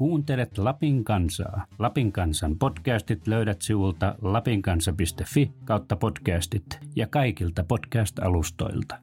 Kuuntelet 0.00 0.58
Lapin 0.58 1.04
kansaa. 1.04 1.66
Lapin 1.78 2.12
kansan 2.12 2.58
podcastit 2.58 3.26
löydät 3.26 3.62
sivulta 3.62 4.14
lapinkansa.fi 4.22 5.52
kautta 5.64 5.96
podcastit 5.96 6.78
ja 6.96 7.06
kaikilta 7.06 7.64
podcast-alustoilta. 7.64 8.98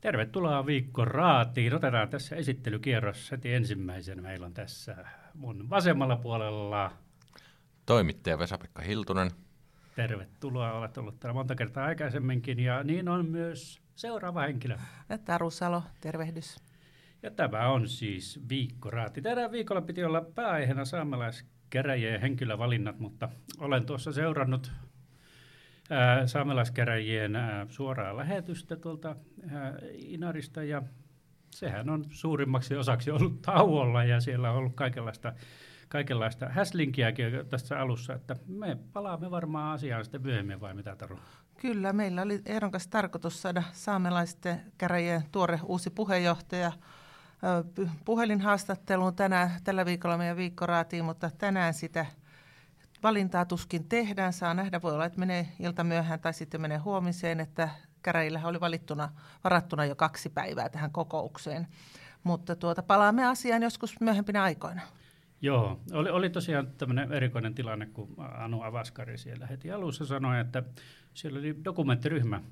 Tervetuloa 0.00 0.66
viikko 0.66 1.04
raatiin. 1.04 1.74
Otetaan 1.74 2.08
tässä 2.08 2.36
esittelykierros 2.36 3.30
heti 3.30 3.54
ensimmäisenä. 3.54 4.22
Meillä 4.22 4.46
on 4.46 4.54
tässä 4.54 4.96
mun 5.34 5.70
vasemmalla 5.70 6.16
puolella 6.16 6.92
toimittaja 7.86 8.38
Vesa-Pekka 8.38 8.82
Hiltunen. 8.82 9.30
Tervetuloa, 9.96 10.72
olet 10.72 10.98
ollut 10.98 11.20
täällä 11.20 11.34
monta 11.34 11.54
kertaa 11.54 11.84
aikaisemminkin 11.84 12.60
ja 12.60 12.82
niin 12.82 13.08
on 13.08 13.26
myös 13.26 13.80
seuraava 13.94 14.40
henkilö. 14.40 14.76
Taru 15.24 15.50
Salo, 15.50 15.82
tervehdys. 16.00 16.67
Ja 17.22 17.30
tämä 17.30 17.68
on 17.68 17.88
siis 17.88 18.40
viikkoraati. 18.48 19.22
Tänään 19.22 19.52
viikolla 19.52 19.82
piti 19.82 20.04
olla 20.04 20.20
pääaiheena 20.20 20.84
saamelaiskäräjien 20.84 22.20
henkilövalinnat, 22.20 22.98
mutta 22.98 23.28
olen 23.58 23.86
tuossa 23.86 24.12
seurannut 24.12 24.72
ää, 25.90 26.26
saamelaiskäräjien 26.26 27.36
ää, 27.36 27.66
suoraa 27.68 28.16
lähetystä 28.16 28.76
tuolta 28.76 29.16
ää, 29.50 29.72
Inarista 29.92 30.62
ja 30.62 30.82
sehän 31.50 31.90
on 31.90 32.04
suurimmaksi 32.10 32.76
osaksi 32.76 33.10
ollut 33.10 33.42
tauolla 33.42 34.04
ja 34.04 34.20
siellä 34.20 34.50
on 34.50 34.56
ollut 34.56 34.74
kaikenlaista 34.74 35.32
kaikenlaista 35.88 36.48
häslinkiäkin 36.48 37.32
tässä 37.50 37.80
alussa, 37.80 38.14
että 38.14 38.36
me 38.46 38.78
palaamme 38.92 39.30
varmaan 39.30 39.74
asiaan 39.74 40.04
sitten 40.04 40.22
myöhemmin 40.22 40.60
vai 40.60 40.74
mitä 40.74 40.96
Taru? 40.96 41.18
Kyllä, 41.60 41.92
meillä 41.92 42.22
oli 42.22 42.42
ehdokas 42.46 42.88
tarkoitus 42.88 43.42
saada 43.42 43.62
saamelaisten 43.72 44.60
käräjien 44.78 45.22
tuore 45.32 45.60
uusi 45.64 45.90
puheenjohtaja 45.90 46.72
puhelinhaastatteluun 48.04 49.14
tänään, 49.14 49.50
tällä 49.64 49.86
viikolla 49.86 50.18
meidän 50.18 50.36
viikkoraatiin, 50.36 51.04
mutta 51.04 51.30
tänään 51.38 51.74
sitä 51.74 52.06
valintaa 53.02 53.44
tuskin 53.44 53.88
tehdään. 53.88 54.32
Saa 54.32 54.54
nähdä, 54.54 54.82
voi 54.82 54.92
olla, 54.94 55.04
että 55.04 55.18
menee 55.18 55.48
ilta 55.58 55.84
myöhään 55.84 56.20
tai 56.20 56.34
sitten 56.34 56.60
menee 56.60 56.78
huomiseen, 56.78 57.40
että 57.40 57.68
käräjillä 58.02 58.40
oli 58.44 58.60
valittuna, 58.60 59.08
varattuna 59.44 59.84
jo 59.84 59.96
kaksi 59.96 60.28
päivää 60.28 60.68
tähän 60.68 60.92
kokoukseen. 60.92 61.66
Mutta 62.24 62.56
tuota, 62.56 62.82
palaamme 62.82 63.26
asiaan 63.26 63.62
joskus 63.62 64.00
myöhempinä 64.00 64.42
aikoina. 64.42 64.82
Joo, 65.40 65.80
oli, 65.92 66.10
oli 66.10 66.30
tosiaan 66.30 66.66
tämmöinen 66.66 67.12
erikoinen 67.12 67.54
tilanne, 67.54 67.86
kun 67.86 68.14
Anu 68.18 68.62
Avaskari 68.62 69.18
siellä 69.18 69.46
heti 69.46 69.72
alussa 69.72 70.06
sanoi, 70.06 70.40
että 70.40 70.62
siellä 71.14 71.38
oli 71.38 71.64
dokumenttiryhmä 71.64 72.42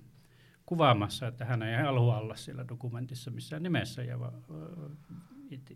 kuvaamassa, 0.66 1.26
että 1.26 1.44
hän 1.44 1.62
ei 1.62 1.76
halua 1.76 2.18
olla 2.18 2.36
siellä 2.36 2.68
dokumentissa 2.68 3.30
missään 3.30 3.62
nimessä. 3.62 4.02
Ja 4.02 4.18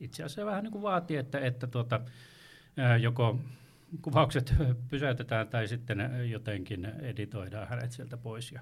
itse 0.00 0.22
asiassa 0.22 0.46
vähän 0.46 0.64
niin 0.64 0.72
kuin 0.72 0.82
vaatii, 0.82 1.16
että, 1.16 1.40
että 1.40 1.66
tuota, 1.66 2.00
joko 3.00 3.38
kuvaukset 4.02 4.54
pysäytetään 4.90 5.48
tai 5.48 5.68
sitten 5.68 6.10
jotenkin 6.30 6.84
editoidaan 6.84 7.68
hänet 7.68 7.92
sieltä 7.92 8.16
pois. 8.16 8.52
Ja 8.52 8.60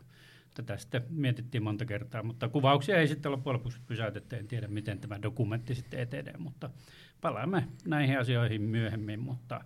tätä 0.55 0.77
sitten 0.77 1.05
mietittiin 1.11 1.63
monta 1.63 1.85
kertaa, 1.85 2.23
mutta 2.23 2.49
kuvauksia 2.49 2.97
ei 2.97 3.09
sitten 3.09 3.33
loppujen 3.33 3.55
lopuksi 3.55 3.81
pysäytetty. 3.87 4.37
En 4.37 4.49
tiedä, 4.49 4.69
miten 4.69 4.99
tämä 4.99 5.23
dokumentti 5.23 5.75
sitten 5.75 6.01
etenee, 6.01 6.37
mutta 6.39 6.71
palaamme 7.21 7.69
näihin 7.85 8.19
asioihin 8.19 8.63
myöhemmin. 8.63 9.21
Mutta 9.21 9.65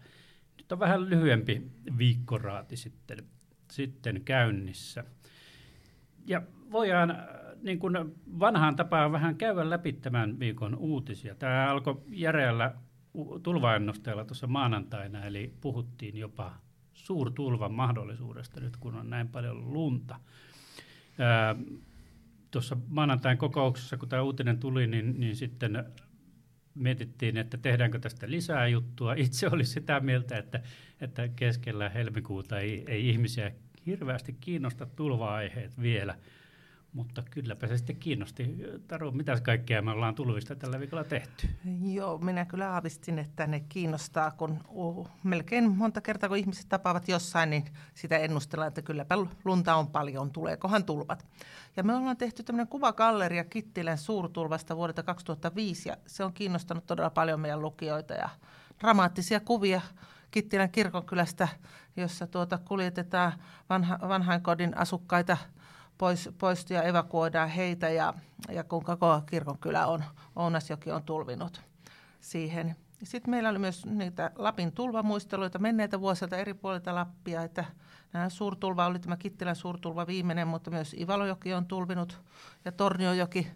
nyt 0.59 0.73
on 0.73 0.79
vähän 0.79 1.11
lyhyempi 1.11 1.63
viikkoraati 1.99 2.77
sitten, 2.77 3.19
sitten 3.71 4.23
käynnissä. 4.25 5.05
Ja 6.27 6.43
voidaan 6.71 7.11
äh, 7.11 7.19
niin 7.63 7.79
kuin 7.79 7.95
vanhaan 8.41 8.77
tapaan 8.77 9.13
vähän 9.13 9.37
käydä 9.37 9.71
läpi 9.71 9.93
tämän 9.93 10.39
viikon 10.39 10.75
uutisia. 10.75 11.35
Tämä 11.35 11.71
alkoi 11.71 12.03
järeällä 12.09 12.75
tulvaennusteella 13.43 14.25
tuossa 14.25 14.47
maanantaina, 14.47 15.25
eli 15.25 15.55
puhuttiin 15.61 16.17
jopa 16.17 16.55
suurtulvan 16.93 17.73
mahdollisuudesta 17.73 18.61
nyt, 18.61 18.77
kun 18.77 18.95
on 18.95 19.11
näin 19.11 19.29
paljon 19.29 19.73
lunta. 19.73 20.21
Tuossa 22.51 22.77
maanantain 22.89 23.39
kokouksessa, 23.39 23.97
kun 23.97 24.09
tämä 24.09 24.23
uutinen 24.23 24.59
tuli, 24.59 24.87
niin, 24.87 25.21
niin 25.21 25.37
sitten 25.37 25.85
mietittiin, 26.75 27.37
että 27.37 27.57
tehdäänkö 27.57 27.99
tästä 27.99 28.31
lisää 28.31 28.67
juttua. 28.67 29.15
Itse 29.15 29.49
oli 29.49 29.65
sitä 29.65 30.01
mieltä, 30.01 30.39
että, 30.39 30.61
että 31.01 31.29
keskellä 31.29 31.89
helmikuuta 31.89 32.61
ei, 32.61 32.85
ei 32.87 33.09
ihmisiä 33.09 33.53
hirveästi 33.87 34.33
kiinnosta 34.33 34.87
tulva-aiheet 34.87 35.81
vielä– 35.81 36.15
mutta 36.93 37.23
kylläpä 37.31 37.67
se 37.67 37.77
sitten 37.77 37.97
kiinnosti. 37.97 38.57
Taru, 38.89 39.13
mitä 39.13 39.41
kaikkea 39.41 39.83
me 39.83 39.91
ollaan 39.91 40.15
tulvista 40.15 40.57
tällä 40.57 40.81
viikolla 40.81 41.05
tehty? 41.05 41.49
Joo, 41.83 42.19
minä 42.19 42.45
kyllä 42.45 42.71
aavistin, 42.71 43.19
että 43.19 43.47
ne 43.47 43.61
kiinnostaa, 43.69 44.31
kun 44.31 44.61
uh, 44.69 45.09
melkein 45.23 45.71
monta 45.77 46.01
kertaa 46.01 46.29
kun 46.29 46.39
ihmiset 46.39 46.67
tapaavat 46.69 47.09
jossain, 47.09 47.51
niin 47.51 47.65
sitä 47.95 48.19
ennustellaan, 48.19 48.69
että 48.69 48.83
kylläpä 48.83 49.15
lunta 49.45 49.75
on 49.75 49.89
paljon, 49.89 50.31
tuleekohan 50.31 50.85
tulvat. 50.85 51.27
Ja 51.77 51.83
me 51.83 51.95
ollaan 51.95 52.17
tehty 52.17 52.43
tämmöinen 52.43 52.69
kuvagalleria 52.69 53.45
Kittilän 53.45 53.99
suurtulvasta 53.99 54.77
vuodelta 54.77 55.03
2005, 55.03 55.89
ja 55.89 55.97
se 56.07 56.25
on 56.25 56.33
kiinnostanut 56.33 56.87
todella 56.87 57.11
paljon 57.11 57.41
meidän 57.41 57.63
lukijoita, 57.63 58.15
ja 58.15 58.29
dramaattisia 58.81 59.41
kuvia 59.41 59.81
Kittilän 60.33 60.71
kirkonkylästä, 60.71 61.49
jossa 61.97 62.27
tuota 62.27 62.59
kuljetetaan 62.59 63.33
vanha, 63.71 63.99
vanhainkodin 64.09 64.77
asukkaita– 64.77 65.37
pois, 66.03 66.31
pois 66.39 66.71
ja 66.71 66.83
evakuoidaan 66.83 67.49
heitä 67.49 67.89
ja, 67.89 68.15
ja 68.49 68.65
kun 68.65 68.85
koko 68.85 69.23
kirkonkylä 69.27 69.87
on, 69.87 70.05
Ounasjoki 70.37 70.91
on 70.91 71.03
tulvinut 71.03 71.63
siihen. 72.21 72.77
Sitten 73.03 73.31
meillä 73.31 73.49
oli 73.49 73.59
myös 73.59 73.87
niitä 73.87 74.31
Lapin 74.37 74.73
tulvamuisteluita 74.73 75.59
menneitä 75.59 76.01
vuosilta 76.01 76.37
eri 76.37 76.55
puolilta 76.55 76.95
Lappia, 76.95 77.43
että 77.43 77.65
nämä 78.13 78.29
suurtulva 78.29 78.87
oli 78.87 78.99
tämä 78.99 79.17
Kittilän 79.17 79.57
suurtulva 79.57 80.07
viimeinen, 80.07 80.49
mutta 80.49 80.71
myös 80.71 80.95
Ivalojoki 80.95 81.55
on 81.55 81.67
tulvinut 81.67 82.21
ja 82.65 82.73
Torniojoki 82.73 83.51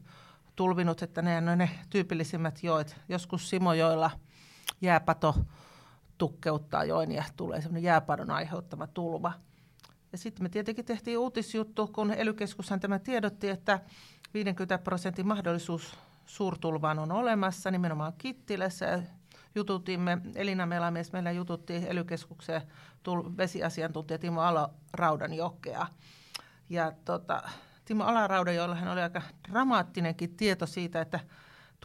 tulvinut, 0.57 1.03
että 1.03 1.23
ne 1.23 1.37
on 1.37 1.59
ne 1.59 1.71
tyypillisimmät 1.91 2.63
joet. 2.63 2.97
Joskus 3.09 3.51
Simojoilla 3.51 4.11
jääpato 4.81 5.35
tukkeuttaa 6.19 6.84
joen 6.84 7.12
ja 7.12 7.25
tulee 7.37 7.60
semmoinen 7.60 7.82
jääpadon 7.82 8.31
aiheuttama 8.31 8.87
tulva. 8.87 9.32
Ja 10.12 10.19
sitten 10.19 10.43
me 10.43 10.49
tietenkin 10.49 10.84
tehtiin 10.84 11.19
uutisjuttu, 11.19 11.87
kun 11.87 12.10
ely 12.10 12.34
tämä 12.81 12.99
tiedotti, 12.99 13.49
että 13.49 13.81
50 14.34 14.78
prosentin 14.78 15.27
mahdollisuus 15.27 15.97
suurtulvaan 16.27 16.99
on 16.99 17.12
olemassa, 17.12 17.71
nimenomaan 17.71 18.12
Kittilässä. 18.19 19.03
Jututimme, 19.54 20.19
Elina 20.34 20.66
Melamies 20.66 21.12
meillä 21.12 21.31
jututti 21.31 21.75
ely 21.87 22.04
vesiasiantuntija 23.37 24.19
Timo 24.19 24.41
Alaraudan 24.41 25.34
jokea. 25.34 25.87
Ja 26.69 26.93
tota, 27.04 27.43
Timo 27.84 28.04
Alaraudan, 28.04 28.54
jolla 28.54 28.75
hän 28.75 28.93
oli 28.93 29.00
aika 29.00 29.22
dramaattinenkin 29.48 30.37
tieto 30.37 30.66
siitä, 30.66 31.00
että 31.00 31.21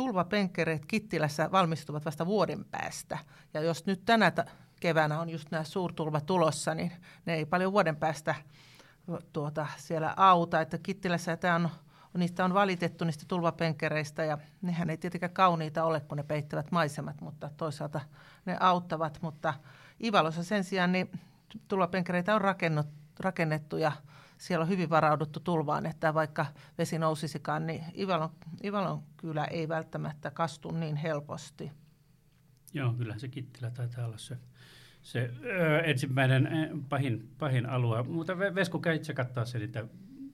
tulvapenkkereet 0.02 0.86
Kittilässä 0.86 1.52
valmistuvat 1.52 2.06
vasta 2.06 2.26
vuoden 2.26 2.66
päästä. 2.66 3.18
Ja 3.54 3.62
jos 3.62 3.86
nyt 3.86 4.06
tänä 4.06 4.32
keväänä 4.80 5.20
on 5.20 5.30
just 5.30 5.52
nämä 5.52 5.64
suurtulva 5.64 6.22
tulossa, 6.22 6.76
niin 6.76 6.92
ne 7.26 7.34
ei 7.34 7.46
paljon 7.46 7.72
vuoden 7.72 7.96
päästä 7.96 8.36
tuota, 9.34 9.68
siellä 9.78 10.14
auta. 10.18 10.62
Että 10.62 10.78
Kittilässä 10.78 11.38
tämä 11.38 11.56
on, 11.56 11.70
niistä 12.18 12.46
on 12.46 12.54
valitettu 12.54 13.06
niistä 13.06 13.26
tulvapenkereistä 13.28 14.24
ja 14.24 14.38
nehän 14.62 14.90
ei 14.90 14.98
tietenkään 14.98 15.34
kauniita 15.34 15.84
ole, 15.84 16.00
kun 16.00 16.18
ne 16.18 16.24
peittävät 16.24 16.72
maisemat, 16.72 17.22
mutta 17.22 17.50
toisaalta 17.58 18.02
ne 18.46 18.58
auttavat. 18.60 19.20
Mutta 19.22 19.54
Ivalossa 20.04 20.44
sen 20.44 20.64
sijaan 20.64 20.92
niin 20.92 21.12
tulvapenkereitä 21.68 22.36
on 22.36 22.42
rakennettu 23.20 23.78
ja 23.78 23.92
siellä 24.42 24.64
on 24.64 24.70
hyvin 24.70 24.90
varauduttu 24.90 25.40
tulvaan, 25.40 25.86
että 25.86 26.14
vaikka 26.14 26.46
vesi 26.78 27.00
nousisikaan, 27.00 27.68
niin 27.68 27.84
Ivalon, 27.98 28.30
Ivalon 28.64 29.04
kyllä 29.18 29.46
ei 29.46 29.68
välttämättä 29.68 30.32
kastu 30.32 30.72
niin 30.72 30.96
helposti. 30.96 31.72
Joo, 32.74 32.94
kyllä 32.94 33.18
se 33.18 33.28
Kittilä 33.28 33.70
taitaa 33.70 34.06
olla 34.06 34.18
se 34.18 34.38
se 35.02 35.32
ö, 35.44 35.80
ensimmäinen 35.80 36.50
pahin, 36.90 37.30
pahin 37.38 37.70
alue. 37.70 38.04
Mutta 38.04 38.38
Vesku, 38.38 38.80
käy 38.80 38.96
itse 38.96 39.14
katsoa 39.14 39.46
se 39.46 39.60
niitä 39.60 39.86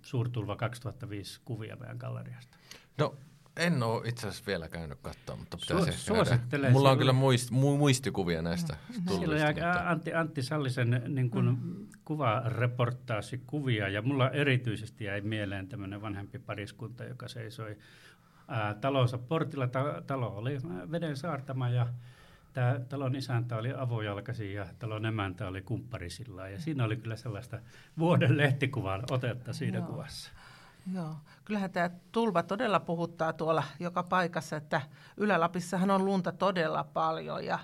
Suurtulva 0.01 0.55
2005 0.55 1.41
kuvia 1.45 1.75
meidän 1.75 1.97
galleriasta? 1.97 2.57
No 2.97 3.15
en 3.57 3.83
ole 3.83 4.07
itse 4.07 4.27
asiassa 4.27 4.45
vielä 4.47 4.67
käynyt 4.67 4.97
katsoa, 5.01 5.35
mutta 5.35 5.57
pitäisi 5.57 5.91
Su- 5.91 5.93
Suosittelen. 5.93 6.71
Mulla 6.71 6.91
on 6.91 6.97
kyllä 6.97 7.13
muist, 7.13 7.51
mu- 7.51 7.77
muistikuvia 7.77 8.41
näistä 8.41 8.77
mm. 8.89 9.19
Silloin 9.19 9.41
mutta... 9.47 9.89
Antti, 9.89 10.13
Antti 10.13 10.43
Sallisen 10.43 11.01
niin 11.07 11.29
kuin 11.29 11.45
mm. 11.45 11.87
kuvareportaasi 12.05 13.41
kuvia, 13.47 13.89
ja 13.89 14.01
mulla 14.01 14.29
erityisesti 14.29 15.03
jäi 15.03 15.21
mieleen 15.21 15.67
tämmöinen 15.67 16.01
vanhempi 16.01 16.39
pariskunta, 16.39 17.03
joka 17.03 17.27
seisoi 17.27 17.77
ää, 18.47 18.73
talonsa 18.73 19.17
portilla. 19.17 19.67
Ta- 19.67 20.01
talo 20.07 20.27
oli 20.27 20.57
veden 20.91 21.17
saartama, 21.17 21.69
ja 21.69 21.87
tämä 22.53 22.79
talon 22.89 23.15
isäntä 23.15 23.57
oli 23.57 23.73
avojalkaisin 23.77 24.53
ja 24.53 24.65
talon 24.79 25.05
emäntä 25.05 25.47
oli 25.47 25.61
kumpparisilla. 25.61 26.49
Ja 26.49 26.59
siinä 26.59 26.83
oli 26.83 26.97
kyllä 26.97 27.15
sellaista 27.15 27.59
vuoden 27.99 28.37
lehtikuvan 28.37 29.03
otetta 29.11 29.53
siinä 29.53 29.77
Joo. 29.77 29.87
kuvassa. 29.87 30.31
Joo, 30.93 31.15
kyllähän 31.45 31.71
tämä 31.71 31.89
tulva 32.11 32.43
todella 32.43 32.79
puhuttaa 32.79 33.33
tuolla 33.33 33.63
joka 33.79 34.03
paikassa, 34.03 34.55
että 34.55 34.81
Ylä-Lapissahan 35.17 35.91
on 35.91 36.05
lunta 36.05 36.31
todella 36.31 36.83
paljon. 36.83 37.45
Ja 37.45 37.59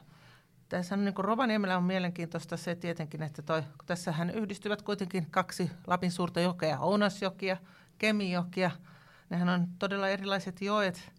tässä 0.69 0.95
on 0.95 1.05
niin 1.05 1.15
kuin 1.15 1.25
Rovaniemellä 1.25 1.77
on 1.77 1.83
mielenkiintoista 1.83 2.57
se 2.57 2.75
tietenkin, 2.75 3.23
että 3.23 3.41
toi, 3.41 3.63
tässähän 3.85 4.29
yhdistyvät 4.29 4.81
kuitenkin 4.81 5.27
kaksi 5.31 5.71
Lapin 5.87 6.11
suurta 6.11 6.39
jokea, 6.39 6.79
Ounasjoki 6.79 7.45
ja 7.45 7.57
Kemijoki, 7.97 8.61
nehän 9.29 9.49
on 9.49 9.67
todella 9.79 10.07
erilaiset 10.07 10.61
joet, 10.61 11.11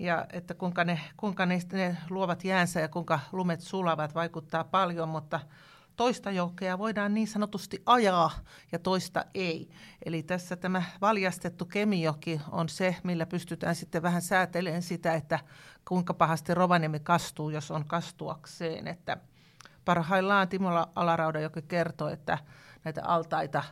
ja 0.00 0.26
että 0.32 0.54
kuinka 0.54 0.84
ne, 0.84 1.00
kuinka 1.16 1.46
ne, 1.46 1.58
ne 1.72 1.96
luovat 2.10 2.44
jäänsä 2.44 2.80
ja 2.80 2.88
kuinka 2.88 3.20
lumet 3.32 3.60
sulavat 3.60 4.14
vaikuttaa 4.14 4.64
paljon, 4.64 5.08
mutta 5.08 5.40
toista 5.96 6.30
jokea 6.30 6.78
voidaan 6.78 7.14
niin 7.14 7.28
sanotusti 7.28 7.82
ajaa 7.86 8.30
ja 8.72 8.78
toista 8.78 9.24
ei. 9.34 9.70
Eli 10.04 10.22
tässä 10.22 10.56
tämä 10.56 10.82
valjastettu 11.00 11.64
Kemijoki 11.64 12.40
on 12.50 12.68
se, 12.68 12.96
millä 13.04 13.26
pystytään 13.26 13.74
sitten 13.74 14.02
vähän 14.02 14.22
säätelemään 14.22 14.82
sitä, 14.82 15.14
että 15.14 15.38
kuinka 15.88 16.14
pahasti 16.14 16.54
Rovaniemi 16.54 17.00
kastuu, 17.00 17.50
jos 17.50 17.70
on 17.70 17.84
kastuakseen. 17.84 18.88
Että 18.88 19.16
parhaillaan 19.84 20.48
Timola 20.48 20.88
Alarauda, 20.94 21.40
joka 21.40 21.62
kertoo, 21.62 22.08
että 22.08 22.38
näitä 22.84 23.04
altaita 23.04 23.62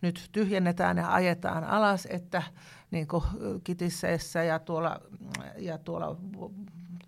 nyt 0.00 0.28
tyhjennetään 0.32 0.96
ja 0.96 1.14
ajetaan 1.14 1.64
alas, 1.64 2.06
että 2.10 2.42
niin 2.90 3.08
kuin 3.08 3.24
Kitisseessä 3.64 4.42
ja 4.42 4.58
tuolla, 4.58 5.00
ja 5.56 5.78
tuolla 5.78 6.16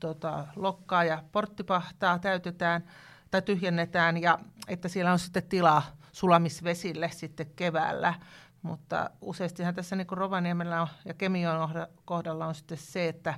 tota, 0.01 0.47
Lokkaa 0.57 1.05
ja 1.05 1.23
Porttipahtaa 1.33 2.19
täytetään 2.19 2.85
tai 3.31 3.43
tyhjennetään 3.43 4.23
ja 4.23 4.39
että 4.69 4.89
siellä 4.89 5.13
on 5.13 5.19
sitten 5.19 5.43
tilaa 5.43 5.83
sulamisvesille 6.13 7.11
sitten 7.13 7.47
keväällä. 7.57 8.15
Mutta 8.63 9.11
useastihan 9.21 9.75
tässä 9.75 9.97
niin 9.97 10.07
kuin 10.07 10.19
Rovaniemellä 10.19 10.83
on, 10.83 10.89
ja 11.05 11.15
Kemion 11.15 11.69
kohdalla 12.05 12.47
on 12.47 12.55
sitten 12.55 12.79
se, 12.79 13.09
että 13.09 13.35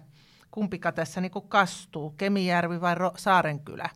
kumpika 0.50 0.92
tässä 0.92 1.20
niin 1.20 1.30
kuin 1.30 1.48
kastuu, 1.48 2.10
Kemijärvi 2.10 2.80
vai 2.80 2.94
Ro- 2.94 3.14
Saarenkylä. 3.16 3.88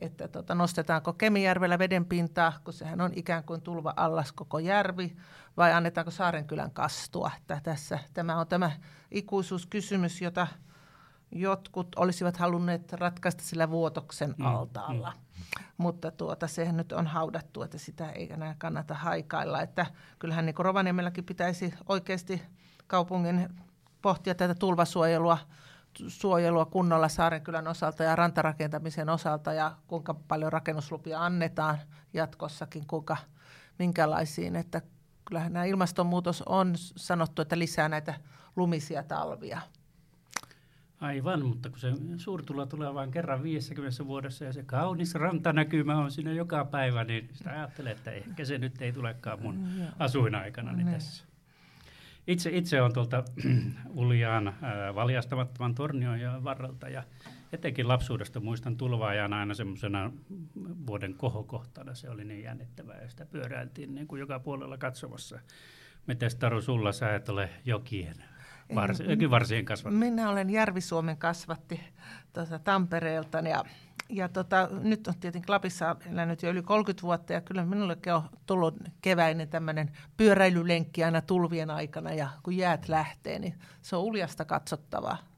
Että 0.00 0.28
tota, 0.28 0.54
nostetaanko 0.54 1.12
Kemijärvellä 1.12 1.78
veden 1.78 2.04
pintaa, 2.04 2.52
kun 2.64 2.72
sehän 2.72 3.00
on 3.00 3.10
ikään 3.14 3.44
kuin 3.44 3.62
tulva 3.62 3.94
allas 3.96 4.32
koko 4.32 4.58
järvi, 4.58 5.16
vai 5.56 5.72
annetaanko 5.72 6.10
Saarenkylän 6.10 6.70
kastua. 6.70 7.30
Että 7.36 7.60
tässä, 7.62 7.98
tämä 8.14 8.40
on 8.40 8.46
tämä 8.46 8.70
ikuisuuskysymys, 9.10 10.22
jota 10.22 10.46
jotkut 11.32 11.88
olisivat 11.96 12.36
halunneet 12.36 12.92
ratkaista 12.92 13.42
sillä 13.42 13.70
vuotoksen 13.70 14.34
mm, 14.38 14.46
altaalla. 14.46 15.12
Mm. 15.16 15.64
Mutta 15.76 16.10
tuota, 16.10 16.46
sehän 16.46 16.76
nyt 16.76 16.92
on 16.92 17.06
haudattu, 17.06 17.62
että 17.62 17.78
sitä 17.78 18.10
ei 18.10 18.32
enää 18.32 18.54
kannata 18.58 18.94
haikailla. 18.94 19.62
Että 19.62 19.86
kyllähän 20.18 20.46
niin 20.46 20.54
Rovaniemelläkin 20.58 21.24
pitäisi 21.24 21.74
oikeasti 21.88 22.42
kaupungin 22.86 23.48
pohtia 24.02 24.34
tätä 24.34 24.54
tulvasuojelua 24.54 25.38
suojelua 26.08 26.64
kunnolla 26.64 27.08
Saarenkylän 27.08 27.68
osalta 27.68 28.04
ja 28.04 28.16
rantarakentamisen 28.16 29.08
osalta 29.08 29.52
ja 29.52 29.76
kuinka 29.86 30.14
paljon 30.14 30.52
rakennuslupia 30.52 31.24
annetaan 31.24 31.78
jatkossakin, 32.12 32.86
kuinka, 32.86 33.16
minkälaisiin. 33.78 34.56
Että 34.56 34.82
kyllähän 35.24 35.52
nämä 35.52 35.64
ilmastonmuutos 35.64 36.42
on 36.42 36.72
sanottu, 36.76 37.42
että 37.42 37.58
lisää 37.58 37.88
näitä 37.88 38.14
lumisia 38.56 39.02
talvia. 39.02 39.60
Aivan, 41.00 41.46
mutta 41.46 41.70
kun 41.70 41.78
se 41.78 41.92
suurtulo 42.16 42.66
tulee 42.66 42.94
vain 42.94 43.10
kerran 43.10 43.42
50 43.42 44.06
vuodessa 44.06 44.44
ja 44.44 44.52
se 44.52 44.62
kaunis 44.62 45.14
rantanäkymä 45.14 45.98
on 45.98 46.10
siinä 46.10 46.32
joka 46.32 46.64
päivä, 46.64 47.04
niin 47.04 47.28
sitä 47.32 47.50
ajattelee, 47.50 47.92
että 47.92 48.10
ehkä 48.10 48.44
se 48.44 48.58
nyt 48.58 48.82
ei 48.82 48.92
tulekaan 48.92 49.42
mun 49.42 49.68
asuinaikana 49.98 50.72
niin 50.72 50.90
tässä. 50.90 51.24
Itse, 52.26 52.50
itse 52.52 52.82
on 52.82 52.92
tuolta 52.92 53.24
Uljaan 53.94 54.48
äh, 54.48 54.54
valjastamattoman 54.94 55.74
tornion 55.74 56.20
ja 56.20 56.44
varrelta 56.44 56.88
ja 56.88 57.02
etenkin 57.52 57.88
lapsuudesta 57.88 58.40
muistan 58.40 58.76
tulvaajana 58.76 59.38
aina 59.38 59.54
semmoisena 59.54 60.12
vuoden 60.86 61.14
kohokohtana. 61.14 61.94
Se 61.94 62.10
oli 62.10 62.24
niin 62.24 62.42
jännittävää 62.42 63.02
ja 63.02 63.08
sitä 63.08 63.26
pyöräiltiin 63.26 63.94
niin 63.94 64.06
kuin 64.06 64.20
joka 64.20 64.38
puolella 64.38 64.78
katsomassa. 64.78 65.40
Miten 66.06 66.30
Taru 66.38 66.62
sulla 66.62 66.92
sä 66.92 67.14
et 67.14 67.28
ole 67.28 67.50
jokien 67.64 68.16
Varsi, 68.74 69.30
varsien 69.30 69.64
kasvatti? 69.64 69.98
Minä 69.98 70.30
olen 70.30 70.50
Järvi-Suomen 70.50 71.16
kasvatti 71.16 71.80
tuota, 72.32 72.58
Tampereelta 72.58 73.38
ja, 73.38 73.64
ja 74.08 74.28
tota, 74.28 74.68
nyt 74.82 75.08
on 75.08 75.14
tietenkin 75.20 75.50
Lapissa 75.50 75.96
elänyt 76.10 76.42
jo 76.42 76.50
yli 76.50 76.62
30 76.62 77.02
vuotta 77.02 77.32
ja 77.32 77.40
kyllä 77.40 77.64
minullekin 77.64 78.14
on 78.14 78.22
tullut 78.46 78.74
keväinen 79.02 79.48
tämmöinen 79.48 79.90
pyöräilylenkki 80.16 81.04
aina 81.04 81.20
tulvien 81.20 81.70
aikana 81.70 82.12
ja 82.12 82.28
kun 82.42 82.56
jäät 82.56 82.88
lähtee, 82.88 83.38
niin 83.38 83.54
se 83.82 83.96
on 83.96 84.02
uljasta 84.02 84.44
katsottavaa. 84.44 85.30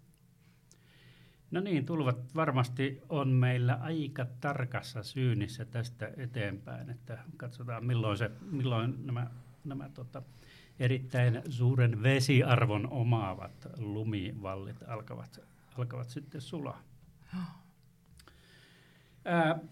No 1.51 1.61
niin, 1.61 1.87
tulvat 1.87 2.35
varmasti 2.35 3.03
on 3.09 3.29
meillä 3.29 3.75
aika 3.75 4.27
tarkassa 4.41 5.03
syynissä 5.03 5.65
tästä 5.65 6.11
eteenpäin, 6.17 6.91
että 6.91 7.19
katsotaan 7.37 7.85
milloin, 7.85 8.19
se, 8.19 8.31
milloin 8.51 9.07
nämä, 9.07 9.27
nämä 9.65 9.89
tota, 9.89 10.23
erittäin 10.83 11.43
suuren 11.49 12.03
vesiarvon 12.03 12.89
omaavat 12.91 13.69
lumivallit 13.79 14.77
alkavat, 14.89 15.41
alkavat 15.79 16.09
sitten 16.09 16.41
sulaa. 16.41 16.83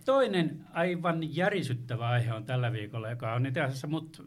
Toinen 0.04 0.66
aivan 0.72 1.36
järisyttävä 1.36 2.08
aihe 2.08 2.32
on 2.34 2.44
tällä 2.44 2.72
viikolla, 2.72 3.10
joka 3.10 3.32
on 3.32 3.46
itse 3.46 3.60
asiassa 3.60 3.86
mut 3.86 4.26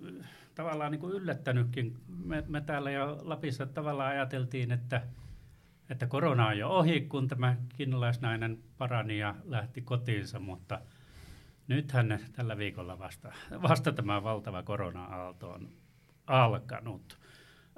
tavallaan 0.55 0.91
niin 0.91 0.99
kuin 0.99 1.13
yllättänytkin. 1.13 1.97
Me, 2.07 2.43
me 2.47 2.61
täällä 2.61 2.91
jo 2.91 3.19
Lapissa 3.21 3.65
tavallaan 3.65 4.11
ajateltiin, 4.11 4.71
että, 4.71 5.01
että 5.89 6.07
korona 6.07 6.47
on 6.47 6.57
jo 6.57 6.69
ohi, 6.69 7.01
kun 7.01 7.27
tämä 7.27 7.55
kiinalaisnainen 7.77 8.59
parani 8.77 9.19
ja 9.19 9.35
lähti 9.43 9.81
kotiinsa, 9.81 10.39
mutta 10.39 10.81
nythän 11.67 12.19
tällä 12.33 12.57
viikolla 12.57 12.99
vasta, 12.99 13.33
vasta 13.61 13.91
tämä 13.91 14.23
valtava 14.23 14.63
korona-aalto 14.63 15.49
on 15.49 15.82
alkanut. 16.27 17.19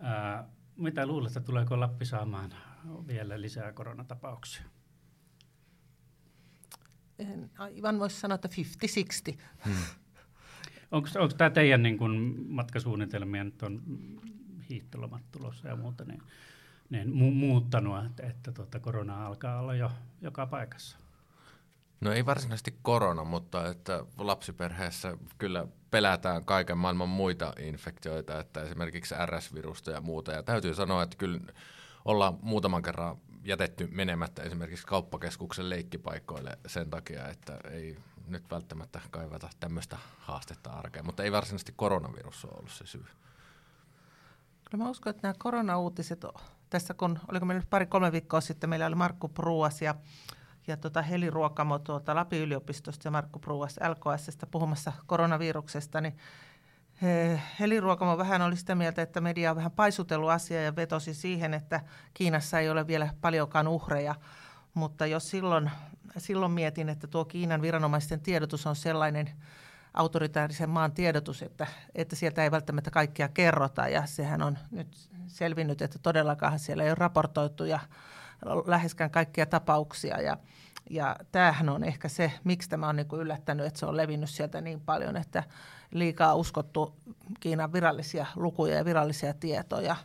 Ää, 0.02 0.50
mitä 0.76 1.06
luulette, 1.06 1.40
tuleeko 1.40 1.80
Lappi 1.80 2.06
saamaan 2.06 2.54
vielä 3.08 3.42
lisää 3.42 3.74
koronatapauksia? 3.74 4.64
En 7.20 7.52
aivan 7.58 8.00
voisi 8.00 8.20
sanoa, 8.20 8.36
että 8.36 8.50
50-60. 9.32 9.38
Hmm. 9.66 9.76
Onko, 10.92 11.10
onko 11.20 11.36
tämä 11.38 11.50
teidän 11.50 11.84
niin 11.84 11.98
kun, 11.98 12.46
matkasuunnitelmia, 12.48 13.44
nyt 13.44 13.64
on 13.64 13.82
hiihtolomat 14.70 15.22
tulossa 15.32 15.68
ja 15.68 15.76
muuta, 15.76 16.06
niin, 16.06 16.22
niin 16.90 17.08
mu- 17.08 17.36
muuttanut, 17.36 18.06
että, 18.06 18.24
että 18.28 18.52
tuota, 18.52 18.80
korona 18.80 19.26
alkaa 19.26 19.60
olla 19.60 19.76
jo 19.76 19.92
joka 20.22 20.46
paikassa? 20.46 20.98
No 22.02 22.12
ei 22.12 22.26
varsinaisesti 22.26 22.80
korona, 22.82 23.24
mutta 23.24 23.68
että 23.68 24.06
lapsiperheessä 24.18 25.18
kyllä 25.38 25.68
pelätään 25.92 26.46
kaiken 26.46 26.78
maailman 26.78 27.10
muita 27.10 27.54
infektioita, 27.60 28.40
että 28.40 28.62
esimerkiksi 28.62 29.16
RS-virusta 29.26 29.92
ja 29.92 30.02
muuta. 30.02 30.32
Ja 30.32 30.44
täytyy 30.44 30.74
sanoa, 30.74 31.04
että 31.04 31.18
kyllä 31.18 31.40
ollaan 32.06 32.38
muutaman 32.42 32.82
kerran 32.82 33.18
jätetty 33.44 33.88
menemättä 33.92 34.44
esimerkiksi 34.44 34.88
kauppakeskuksen 34.88 35.70
leikkipaikoille 35.70 36.58
sen 36.68 36.90
takia, 36.90 37.28
että 37.28 37.58
ei 37.72 37.98
nyt 38.28 38.44
välttämättä 38.52 39.02
kaivata 39.12 39.50
tämmöistä 39.60 39.98
haastetta 40.18 40.70
arkeen, 40.70 41.06
mutta 41.06 41.24
ei 41.24 41.32
varsinaisesti 41.32 41.74
koronavirus 41.76 42.46
ole 42.46 42.54
ollut 42.58 42.72
se 42.72 42.86
syy. 42.86 43.06
Kyllä 44.72 44.84
mä 44.84 44.90
uskon, 44.90 45.10
että 45.10 45.28
nämä 45.28 45.36
koronauutiset, 45.38 46.26
tässä 46.70 46.94
kun, 46.94 47.20
oliko 47.32 47.46
meillä 47.46 47.60
nyt 47.60 47.70
pari-kolme 47.70 48.12
viikkoa 48.12 48.42
sitten, 48.42 48.70
meillä 48.70 48.86
oli 48.86 48.96
Markku 48.96 49.28
Pruas 49.28 49.82
ja 49.82 49.96
ja 50.68 50.78
tota 50.78 51.02
Heli 51.02 51.30
Ruokamo 51.30 51.80
tuolta 51.80 52.16
Lapin 52.16 52.42
yliopistosta 52.42 53.08
ja 53.08 53.12
Markku 53.12 53.40
Pruas 53.40 53.80
LKSstä 53.90 54.48
puhumassa 54.48 54.94
koronaviruksesta, 55.06 56.02
niin 56.02 56.18
Heli 57.60 57.80
Ruokamo 57.80 58.18
vähän 58.18 58.42
oli 58.42 58.56
sitä 58.58 58.76
mieltä, 58.76 59.02
että 59.02 59.22
media 59.22 59.52
on 59.52 59.58
vähän 59.58 59.72
paisutellut 59.72 60.30
asiaa 60.30 60.62
ja 60.62 60.76
vetosi 60.76 61.14
siihen, 61.14 61.54
että 61.54 61.82
Kiinassa 62.14 62.60
ei 62.60 62.70
ole 62.70 62.88
vielä 62.88 63.10
paljonkaan 63.22 63.68
uhreja. 63.68 64.16
Mutta 64.74 65.06
jos 65.06 65.30
silloin, 65.30 65.72
silloin 66.18 66.52
mietin, 66.52 66.90
että 66.90 67.08
tuo 67.08 67.26
Kiinan 67.26 67.62
viranomaisten 67.62 68.20
tiedotus 68.20 68.68
on 68.68 68.76
sellainen 68.76 69.30
autoritaarisen 69.94 70.70
maan 70.70 70.92
tiedotus, 70.92 71.42
että, 71.42 71.68
että 71.96 72.16
sieltä 72.16 72.44
ei 72.44 72.52
välttämättä 72.52 72.92
kaikkia 72.92 73.30
kerrota. 73.30 73.88
Ja 73.88 74.06
sehän 74.06 74.42
on 74.42 74.58
nyt 74.72 75.10
selvinnyt, 75.28 75.82
että 75.82 76.00
todellakaan 76.00 76.60
siellä 76.60 76.84
ei 76.84 76.90
ole 76.90 76.96
raportoitu 76.96 77.66
ja 77.66 77.80
läheskään 78.66 79.12
kaikkia 79.12 79.46
tapauksia. 79.46 80.22
Ja, 80.22 80.38
ja 80.90 81.16
tämähän 81.32 81.70
on 81.70 81.84
ehkä 81.84 82.10
se, 82.10 82.32
miksi 82.44 82.70
tämä 82.70 82.90
on 82.90 82.96
niin 82.96 83.08
kuin 83.08 83.22
yllättänyt, 83.22 83.66
että 83.66 83.80
se 83.80 83.86
on 83.86 83.98
levinnyt 83.98 84.30
sieltä 84.30 84.62
niin 84.62 84.82
paljon, 84.82 85.18
että 85.18 85.44
liikaa 85.92 86.36
uskottu 86.36 86.96
Kiinan 87.40 87.74
virallisia 87.74 88.26
lukuja 88.36 88.76
ja 88.76 88.86
virallisia 88.86 89.34
tietoja. 89.34 89.96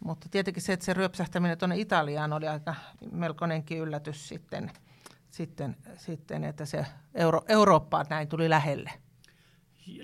Mutta 0.00 0.28
tietenkin 0.30 0.62
se, 0.62 0.72
että 0.72 0.86
se 0.86 0.94
ryöpsähtäminen 0.94 1.58
tuonne 1.58 1.78
Italiaan 1.78 2.32
oli 2.32 2.48
aika 2.48 2.74
melkoinenkin 3.12 3.78
yllätys 3.78 4.28
sitten, 4.28 4.70
sitten, 5.30 5.76
sitten 5.96 6.44
että 6.44 6.64
se 6.64 6.86
Euro, 7.14 7.42
Eurooppaan 7.48 8.06
näin 8.10 8.28
tuli 8.28 8.50
lähelle. 8.50 8.90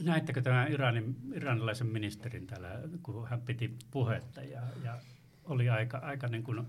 Näittekö 0.03 0.43
tämän 0.43 0.73
Iranin, 0.73 1.17
iranilaisen 1.35 1.87
ministerin 1.87 2.47
täällä, 2.47 2.69
kun 3.03 3.29
hän 3.29 3.41
piti 3.41 3.77
puhetta 3.91 4.43
ja, 4.43 4.61
ja 4.85 4.99
oli 5.45 5.71
aika, 5.71 5.99
aika 5.99 6.29
niin 6.29 6.43
kuin 6.43 6.67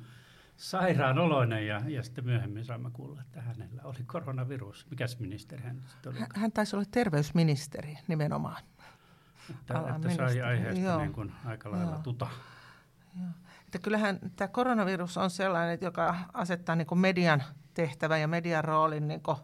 sairaanoloinen 0.58 1.68
ja, 1.68 1.82
ja 1.88 2.04
sitten 2.04 2.26
myöhemmin 2.26 2.66
saimme 2.66 2.92
kuulla, 2.92 3.22
että 3.22 3.42
hänellä 3.42 3.82
oli 3.84 4.04
koronavirus. 4.06 4.88
Mikäs 4.90 5.20
ministeri 5.20 5.64
hän 5.64 5.82
sitten 5.88 6.12
oli? 6.12 6.20
Hän, 6.20 6.30
hän 6.36 6.52
taisi 6.52 6.76
olla 6.76 6.86
terveysministeri 6.92 7.98
nimenomaan. 8.08 8.64
Että, 9.50 9.84
että 9.96 10.16
sai 10.16 10.42
aiheesta 10.42 10.82
Joo. 10.82 11.00
niin 11.00 11.14
kuin 11.14 11.32
aika 11.46 11.72
lailla 11.72 11.92
Joo. 11.92 12.02
tuta. 12.02 12.28
Joo. 13.20 13.30
Että 13.66 13.80
kyllähän 13.80 14.20
tämä 14.36 14.48
koronavirus 14.48 15.18
on 15.18 15.30
sellainen, 15.30 15.78
joka 15.82 16.16
asettaa 16.34 16.76
niin 16.76 16.88
kuin 16.88 17.00
median 17.00 17.44
tehtävän 17.74 18.22
ja 18.22 18.28
median 18.28 18.64
roolin 18.64 19.08
niin 19.08 19.24
kuin 19.24 19.38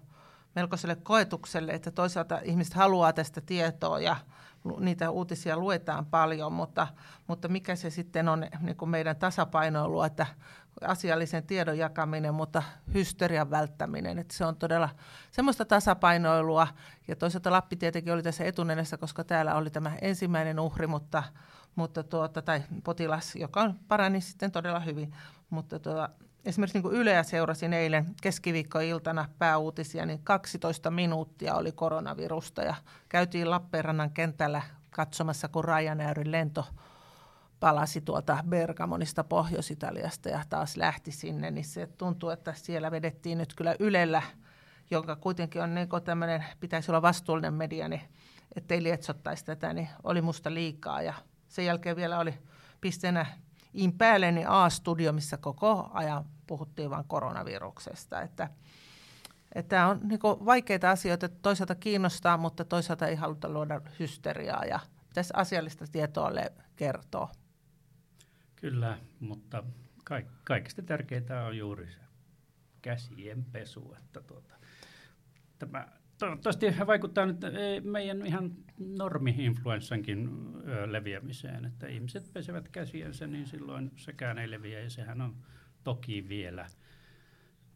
melkoiselle 0.56 0.96
koetukselle, 0.96 1.72
että 1.72 1.92
toisaalta 1.92 2.40
ihmiset 2.44 2.74
haluaa 2.74 3.14
tästä 3.14 3.42
tietoa 3.42 4.00
ja 4.00 4.16
niitä 4.80 5.10
uutisia 5.10 5.58
luetaan 5.58 6.06
paljon, 6.06 6.54
mutta, 6.54 6.88
mutta 7.28 7.48
mikä 7.48 7.76
se 7.76 7.90
sitten 7.90 8.30
on 8.30 8.46
niin 8.60 8.76
kuin 8.76 8.90
meidän 8.90 9.16
tasapainoilua, 9.16 10.06
että 10.06 10.28
asiallisen 10.82 11.44
tiedon 11.44 11.78
jakaminen, 11.78 12.34
mutta 12.34 12.64
hysterian 12.94 13.50
välttäminen. 13.50 14.20
Että 14.20 14.34
se 14.38 14.46
on 14.46 14.56
todella 14.56 14.90
semmoista 15.32 15.66
tasapainoilua. 15.66 16.68
Ja 17.08 17.16
toisaalta 17.16 17.52
Lappi 17.52 17.76
tietenkin 17.76 18.14
oli 18.14 18.24
tässä 18.24 18.44
etunenessä, 18.44 18.98
koska 18.98 19.24
täällä 19.24 19.56
oli 19.56 19.70
tämä 19.70 19.92
ensimmäinen 20.02 20.60
uhri, 20.60 20.88
mutta, 20.88 21.24
mutta 21.76 22.04
tuota, 22.04 22.42
tai 22.42 22.64
potilas, 22.84 23.36
joka 23.36 23.74
parani 23.88 24.22
sitten 24.22 24.52
todella 24.52 24.80
hyvin. 24.80 25.14
Mutta 25.50 25.80
tuota, 25.80 26.10
esimerkiksi 26.46 26.78
niin 26.78 26.84
kuin 26.84 26.96
Yleä 26.96 27.24
seurasin 27.24 27.74
eilen 27.74 28.06
keskiviikkoiltana 28.22 29.30
pääuutisia, 29.40 30.06
niin 30.06 30.20
12 30.24 30.92
minuuttia 30.92 31.56
oli 31.56 31.72
koronavirusta 31.72 32.62
ja 32.62 32.76
käytiin 33.10 33.50
Lappeenrannan 33.50 34.12
kentällä 34.12 34.62
katsomassa, 34.90 35.48
kun 35.48 35.66
Ryanairin 35.66 36.32
lento 36.32 36.66
palasi 37.62 38.02
tuolta 38.02 38.44
Bergamonista 38.50 39.24
Pohjois-Italiasta 39.24 40.30
ja 40.30 40.44
taas 40.50 40.78
lähti 40.78 41.12
sinne, 41.12 41.52
niin 41.52 41.66
se 41.66 41.88
tuntuu, 41.88 42.30
että 42.30 42.54
siellä 42.54 42.92
vedettiin 42.92 43.38
nyt 43.38 43.54
kyllä 43.56 43.76
Ylellä, 43.80 44.22
jonka 44.92 45.16
kuitenkin 45.16 45.62
on 45.62 45.76
niin 45.76 45.88
tämmöinen, 46.04 46.46
pitäisi 46.60 46.92
olla 46.92 47.02
vastuullinen 47.02 47.54
media, 47.54 47.88
niin 47.88 48.02
ettei 48.56 48.84
lietsottaisi 48.84 49.46
tätä, 49.46 49.74
niin 49.74 49.90
oli 50.04 50.22
musta 50.22 50.54
liikaa. 50.54 51.02
Ja 51.02 51.14
sen 51.48 51.66
jälkeen 51.66 51.96
vielä 51.96 52.20
oli 52.20 52.34
pisteenä 52.82 53.26
in 53.74 53.94
päälle 53.94 54.32
niin 54.32 54.48
A-studio, 54.50 55.14
missä 55.14 55.38
koko 55.38 55.90
ajan 55.94 56.26
puhuttiin 56.48 56.90
vain 56.90 57.06
koronaviruksesta. 57.08 58.22
Että, 58.22 58.50
että 59.56 59.88
on 59.88 60.00
niin 60.04 60.20
vaikeita 60.24 60.92
asioita, 60.92 61.30
toisaalta 61.30 61.76
kiinnostaa, 61.76 62.38
mutta 62.38 62.66
toisaalta 62.66 63.08
ei 63.08 63.16
haluta 63.16 63.50
luoda 63.50 63.82
hysteriaa 64.00 64.66
ja 64.66 64.80
pitäisi 65.08 65.34
asiallista 65.36 65.86
tietoa 65.92 66.32
kertoa. 66.76 67.41
Kyllä, 68.62 68.98
mutta 69.20 69.64
kaik, 70.06 70.26
kaikista 70.44 70.82
tärkeintä 70.82 71.44
on 71.44 71.58
juuri 71.58 71.88
se 71.88 72.00
käsien 72.82 73.46
pesu. 73.46 73.96
Että 73.98 74.22
tuota, 74.22 74.56
tämä 75.60 75.88
toivottavasti 76.18 76.66
vaikuttaa 76.88 77.26
nyt 77.26 77.38
meidän 77.84 78.26
ihan 78.26 78.52
normi-influenssankin 78.78 80.30
leviämiseen, 80.86 81.66
että 81.66 81.88
ihmiset 81.88 82.34
pesevät 82.34 82.70
käsiensä, 82.70 83.28
niin 83.28 83.48
silloin 83.48 83.92
sekään 83.96 84.38
ei 84.38 84.52
leviä 84.52 84.80
ja 84.80 84.90
sehän 84.90 85.22
on 85.22 85.36
toki 85.84 86.30
vielä, 86.30 86.68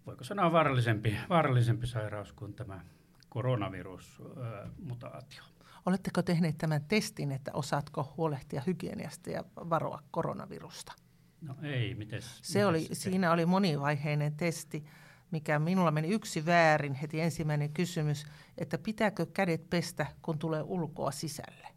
voiko 0.06 0.24
sanoa 0.24 0.52
vaarallisempi, 0.52 1.18
vaarallisempi 1.30 1.88
sairaus 1.88 2.34
kuin 2.34 2.54
tämä 2.54 2.86
koronavirusmutaatio. 3.30 5.44
Oletteko 5.86 6.22
tehneet 6.22 6.58
tämän 6.58 6.86
testin, 6.88 7.32
että 7.32 7.52
osaatko 7.54 8.14
huolehtia 8.18 8.62
hygieniasta 8.68 9.30
ja 9.30 9.44
varoa 9.56 10.04
koronavirusta? 10.12 10.94
No 11.42 11.56
ei, 11.64 11.96
miten? 11.96 12.22
Se 12.22 12.66
oli, 12.66 12.88
siinä 12.94 13.32
oli 13.32 13.46
monivaiheinen 13.46 14.38
testi, 14.38 14.86
mikä 15.32 15.60
minulla 15.60 15.92
meni 15.92 16.08
yksi 16.08 16.46
väärin 16.46 16.94
heti 16.94 17.22
ensimmäinen 17.22 17.74
kysymys, 17.74 18.26
että 18.58 18.78
pitääkö 18.78 19.26
kädet 19.26 19.70
pestä, 19.70 20.06
kun 20.22 20.40
tulee 20.40 20.62
ulkoa 20.62 21.12
sisälle? 21.12 21.68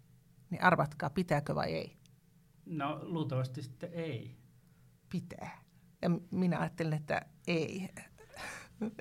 Niin 0.51 0.63
arvatkaa, 0.63 1.11
pitääkö 1.11 1.55
vai 1.55 1.75
ei? 1.75 1.97
No 2.67 2.99
luultavasti 3.03 3.63
sitten 3.63 3.91
ei. 3.93 4.37
Pitää. 5.09 5.59
Ja 6.03 6.11
minä 6.31 6.59
ajattelin, 6.59 6.93
että 6.93 7.23
ei. 7.47 7.89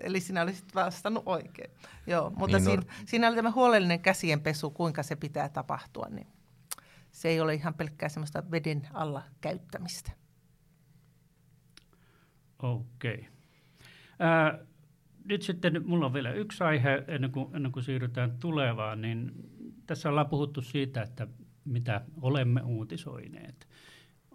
Eli 0.01 0.19
sinä 0.19 0.41
olisit 0.41 0.75
vastannut 0.75 1.23
oikein. 1.25 1.71
Joo, 2.07 2.29
mutta 2.29 2.57
niin 2.57 2.65
siinä, 2.65 2.81
no. 2.81 2.93
siinä 3.05 3.27
oli 3.27 3.35
tämä 3.35 3.51
huolellinen 3.51 3.99
käsienpesu, 3.99 4.71
kuinka 4.71 5.03
se 5.03 5.15
pitää 5.15 5.49
tapahtua, 5.49 6.05
niin 6.09 6.27
se 7.11 7.29
ei 7.29 7.39
ole 7.39 7.53
ihan 7.53 7.73
pelkkää 7.73 8.09
semmoista 8.09 8.51
veden 8.51 8.87
alla 8.93 9.23
käyttämistä. 9.41 10.11
Okei. 12.59 13.13
Okay. 13.13 13.25
Äh, 14.27 14.67
nyt 15.25 15.41
sitten 15.41 15.87
mulla 15.87 16.05
on 16.05 16.13
vielä 16.13 16.31
yksi 16.31 16.63
aihe 16.63 17.03
ennen 17.07 17.31
kuin, 17.31 17.55
ennen 17.55 17.71
kuin 17.71 17.83
siirrytään 17.83 18.37
tulevaan, 18.39 19.01
niin 19.01 19.31
tässä 19.85 20.09
ollaan 20.09 20.29
puhuttu 20.29 20.61
siitä, 20.61 21.01
että 21.01 21.27
mitä 21.65 22.01
olemme 22.21 22.61
uutisoineet. 22.61 23.67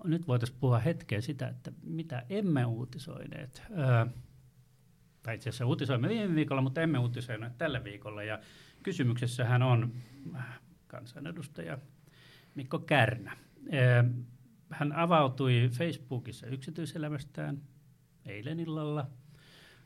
Nyt 0.05 0.29
voitaisiin 0.29 0.59
puhua 0.61 0.79
hetkeä 0.79 1.21
sitä, 1.21 1.49
että 1.49 1.73
mitä 1.83 2.27
emme 2.31 2.65
uutisoineet. 2.65 3.63
Äh, 3.79 4.15
tai 5.23 5.35
itse 5.35 5.49
asiassa 5.49 5.67
uutisoimme 5.67 6.09
viime 6.09 6.35
viikolla, 6.35 6.63
mutta 6.63 6.81
emme 6.81 6.99
uutisoineet 6.99 7.59
tällä 7.59 7.85
viikolla. 7.85 8.23
Ja 8.23 8.39
kysymyksessähän 8.83 9.63
on 9.63 9.93
kansanedustaja 10.87 11.79
Mikko 12.55 12.79
Kärnä. 12.79 13.37
Hän 14.71 14.93
avautui 14.93 15.71
Facebookissa 15.73 16.47
yksityiselämästään 16.47 17.63
eilen 18.27 18.61
illalla. 18.61 19.07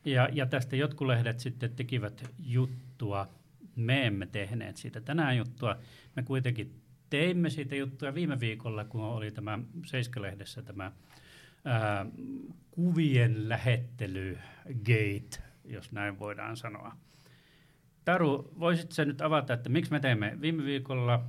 Ja, 0.04 0.28
ja 0.32 0.46
tästä 0.46 0.76
jotkut 0.76 1.06
lehdet 1.06 1.40
sitten 1.40 1.72
tekivät 1.76 2.30
juttua. 2.38 3.28
Me 3.76 4.06
emme 4.06 4.26
tehneet 4.26 4.76
siitä 4.76 5.00
tänään 5.00 5.36
juttua. 5.36 5.76
Me 6.16 6.22
kuitenkin 6.22 6.80
teimme 7.10 7.50
siitä 7.50 7.76
juttua 7.76 8.14
viime 8.14 8.40
viikolla, 8.40 8.84
kun 8.84 9.02
oli 9.02 9.30
tämä 9.30 9.58
Seiskalehdessä 9.86 10.62
tämä 10.62 10.92
kuvien 12.70 13.48
lähettely 13.48 14.38
gate, 14.84 15.42
jos 15.64 15.92
näin 15.92 16.18
voidaan 16.18 16.56
sanoa. 16.56 16.96
Taru, 18.04 18.52
voisit 18.58 18.92
se 18.92 19.04
nyt 19.04 19.20
avata, 19.20 19.54
että 19.54 19.68
miksi 19.68 19.92
me 19.92 20.00
teemme 20.00 20.38
viime 20.40 20.64
viikolla 20.64 21.24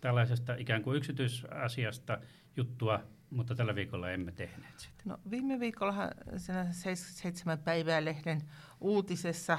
tällaisesta 0.00 0.54
ikään 0.54 0.82
kuin 0.82 0.96
yksityisasiasta 0.96 2.18
juttua, 2.56 3.00
mutta 3.30 3.54
tällä 3.54 3.74
viikolla 3.74 4.10
emme 4.10 4.32
tehneet 4.32 4.78
sitä? 4.78 5.02
No, 5.04 5.18
viime 5.30 5.60
viikolla 5.60 5.94
seitsemän 7.02 7.58
päivää 7.58 8.04
lehden 8.04 8.42
uutisessa 8.80 9.58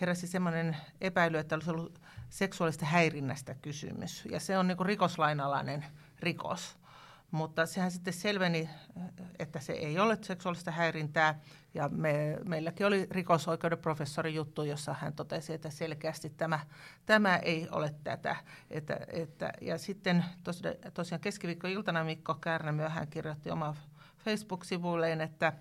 heräsi 0.00 0.26
sellainen 0.26 0.76
epäily, 1.00 1.38
että 1.38 1.54
olisi 1.54 1.70
ollut 1.70 2.00
seksuaalista 2.28 2.86
häirinnästä 2.86 3.54
kysymys. 3.54 4.24
Ja 4.30 4.40
se 4.40 4.58
on 4.58 4.68
niin 4.68 4.86
rikoslainalainen 4.86 5.84
rikos. 6.20 6.78
Mutta 7.30 7.66
sehän 7.66 7.90
sitten 7.90 8.12
selveni, 8.12 8.70
että 9.38 9.60
se 9.60 9.72
ei 9.72 9.98
ole 9.98 10.18
seksuaalista 10.22 10.70
häirintää. 10.70 11.40
Ja 11.74 11.88
me, 11.88 12.38
meilläkin 12.44 12.86
oli 12.86 13.06
rikosoikeuden 13.10 13.78
professori 13.78 14.34
juttu, 14.34 14.62
jossa 14.62 14.94
hän 15.00 15.12
totesi, 15.12 15.52
että 15.52 15.70
selkeästi 15.70 16.30
tämä, 16.30 16.60
tämä 17.06 17.36
ei 17.36 17.68
ole 17.70 17.94
tätä. 18.04 18.36
Että, 18.70 19.00
että, 19.08 19.52
ja 19.60 19.78
sitten 19.78 20.24
tos, 20.44 20.62
tosiaan 20.94 21.20
keskiviikkoiltana 21.20 22.04
Mikko 22.04 22.34
Kärnä 22.34 22.72
myöhään 22.72 23.08
kirjoitti 23.08 23.50
oma 23.50 23.76
Facebook-sivuilleen, 24.24 25.20
että 25.20 25.52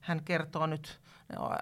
hän 0.00 0.24
kertoo 0.24 0.66
nyt 0.66 1.00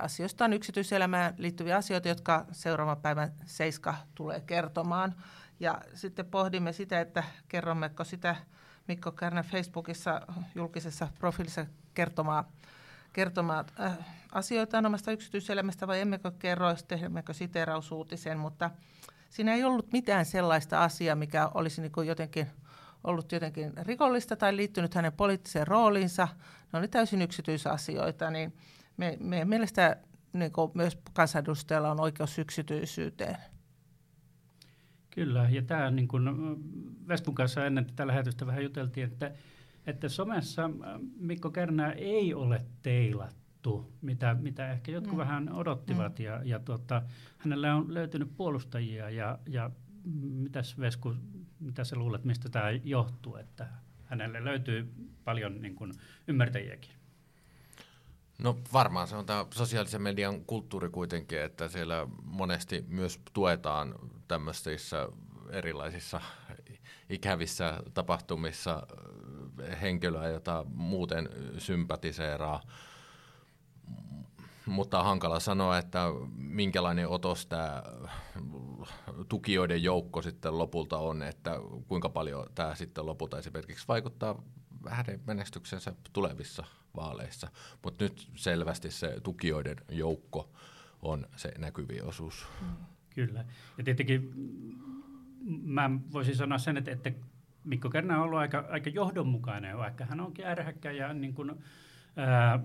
asioistaan 0.00 0.52
yksityiselämään 0.52 1.34
liittyviä 1.38 1.76
asioita, 1.76 2.08
jotka 2.08 2.46
seuraavan 2.52 3.00
päivän 3.00 3.32
Seiska 3.44 3.94
tulee 4.14 4.40
kertomaan. 4.40 5.14
Ja 5.60 5.80
sitten 5.94 6.26
pohdimme 6.26 6.72
sitä, 6.72 7.00
että 7.00 7.24
kerrommeko 7.48 8.04
sitä 8.04 8.36
Mikko 8.88 9.12
Kärnä 9.12 9.42
Facebookissa 9.42 10.20
julkisessa 10.54 11.08
profiilissa 11.18 11.66
kertomaa, 11.94 12.52
kertomaa 13.12 13.64
äh, 13.80 13.98
asioita 14.32 14.78
omasta 14.78 15.12
yksityiselämästä 15.12 15.86
vai 15.86 16.00
emmekö 16.00 16.30
kerro, 16.38 16.74
tehdemmekö 16.88 17.32
siteerausuutisen, 17.32 18.38
mutta 18.38 18.70
siinä 19.30 19.54
ei 19.54 19.64
ollut 19.64 19.92
mitään 19.92 20.24
sellaista 20.24 20.84
asiaa, 20.84 21.16
mikä 21.16 21.50
olisi 21.54 21.80
niin 21.80 21.92
kuin 21.92 22.08
jotenkin 22.08 22.46
ollut 23.04 23.32
jotenkin 23.32 23.72
rikollista 23.82 24.36
tai 24.36 24.56
liittynyt 24.56 24.94
hänen 24.94 25.12
poliittiseen 25.12 25.66
rooliinsa. 25.66 26.28
Ne 26.72 26.78
oli 26.78 26.88
täysin 26.88 27.22
yksityisasioita, 27.22 28.30
niin 28.30 28.56
me, 28.96 29.16
meidän 29.20 29.48
mielestä 29.48 29.96
niin 30.32 30.52
myös 30.74 30.98
kansanedustajalla 31.12 31.90
on 31.90 32.00
oikeus 32.00 32.38
yksityisyyteen. 32.38 33.36
Kyllä, 35.16 35.48
ja 35.50 35.62
tämä 35.62 35.90
niin 35.90 36.08
kuin 36.08 36.24
Vespun 37.08 37.34
kanssa 37.34 37.66
ennen 37.66 37.86
tätä 37.86 38.06
lähetystä 38.06 38.46
vähän 38.46 38.62
juteltiin, 38.62 39.06
että, 39.06 39.32
että 39.86 40.08
somessa 40.08 40.70
Mikko 41.16 41.50
Kärnää 41.50 41.92
ei 41.92 42.34
ole 42.34 42.64
teilattu, 42.82 43.92
mitä, 44.00 44.36
mitä 44.40 44.70
ehkä 44.70 44.92
jotkut 44.92 45.12
mm. 45.12 45.18
vähän 45.18 45.52
odottivat, 45.52 46.18
mm. 46.18 46.24
ja, 46.24 46.40
ja 46.44 46.58
tuota, 46.58 47.02
hänellä 47.38 47.74
on 47.74 47.94
löytynyt 47.94 48.36
puolustajia, 48.36 49.10
ja, 49.10 49.38
ja 49.46 49.70
mitäs 50.20 50.78
Vesku, 50.78 51.14
mitä 51.60 51.84
sä 51.84 51.96
luulet, 51.96 52.24
mistä 52.24 52.48
tämä 52.48 52.70
johtuu, 52.70 53.36
että 53.36 53.68
hänelle 54.04 54.44
löytyy 54.44 54.92
paljon 55.24 55.62
niin 55.62 55.74
kuin, 55.74 55.92
ymmärtäjiäkin? 56.28 56.95
No 58.46 58.56
varmaan 58.72 59.08
se 59.08 59.16
on 59.16 59.26
tämä 59.26 59.46
sosiaalisen 59.54 60.02
median 60.02 60.44
kulttuuri 60.44 60.88
kuitenkin, 60.88 61.42
että 61.42 61.68
siellä 61.68 62.06
monesti 62.22 62.84
myös 62.88 63.20
tuetaan 63.32 63.94
tämmöisissä 64.28 65.08
erilaisissa 65.50 66.20
ikävissä 67.10 67.80
tapahtumissa 67.94 68.86
henkilöä, 69.80 70.28
jota 70.28 70.64
muuten 70.74 71.28
sympatiseeraa. 71.58 72.60
Mutta 74.66 74.98
on 74.98 75.04
hankala 75.04 75.40
sanoa, 75.40 75.78
että 75.78 76.04
minkälainen 76.36 77.08
otos 77.08 77.46
tämä 77.46 77.82
tukijoiden 79.28 79.82
joukko 79.82 80.22
sitten 80.22 80.58
lopulta 80.58 80.98
on, 80.98 81.22
että 81.22 81.56
kuinka 81.88 82.08
paljon 82.08 82.46
tämä 82.54 82.74
sitten 82.74 83.06
lopulta 83.06 83.38
esimerkiksi 83.38 83.88
vaikuttaa 83.88 84.42
hänen 84.90 85.20
menestyksensä 85.26 85.92
tulevissa 86.12 86.64
vaaleissa. 86.96 87.48
Mutta 87.84 88.04
nyt 88.04 88.28
selvästi 88.34 88.90
se 88.90 89.20
tukijoiden 89.22 89.76
joukko 89.90 90.50
on 91.02 91.26
se 91.36 91.52
näkyvin 91.58 92.04
osuus. 92.04 92.46
Kyllä. 93.14 93.44
Ja 93.78 93.84
tietenkin 93.84 94.32
mä 95.62 95.90
voisin 96.12 96.36
sanoa 96.36 96.58
sen, 96.58 96.76
että, 96.76 96.90
että 96.90 97.12
Mikko 97.64 97.90
Kärnä 97.90 98.16
on 98.16 98.22
ollut 98.22 98.38
aika, 98.38 98.64
aika 98.70 98.90
johdonmukainen, 98.90 99.78
vaikka 99.78 100.04
hän 100.04 100.20
onkin 100.20 100.46
ärhäkkä 100.46 100.90
ja 100.90 101.14
niin 101.14 101.34
kuin, 101.34 101.52
ää, 102.16 102.60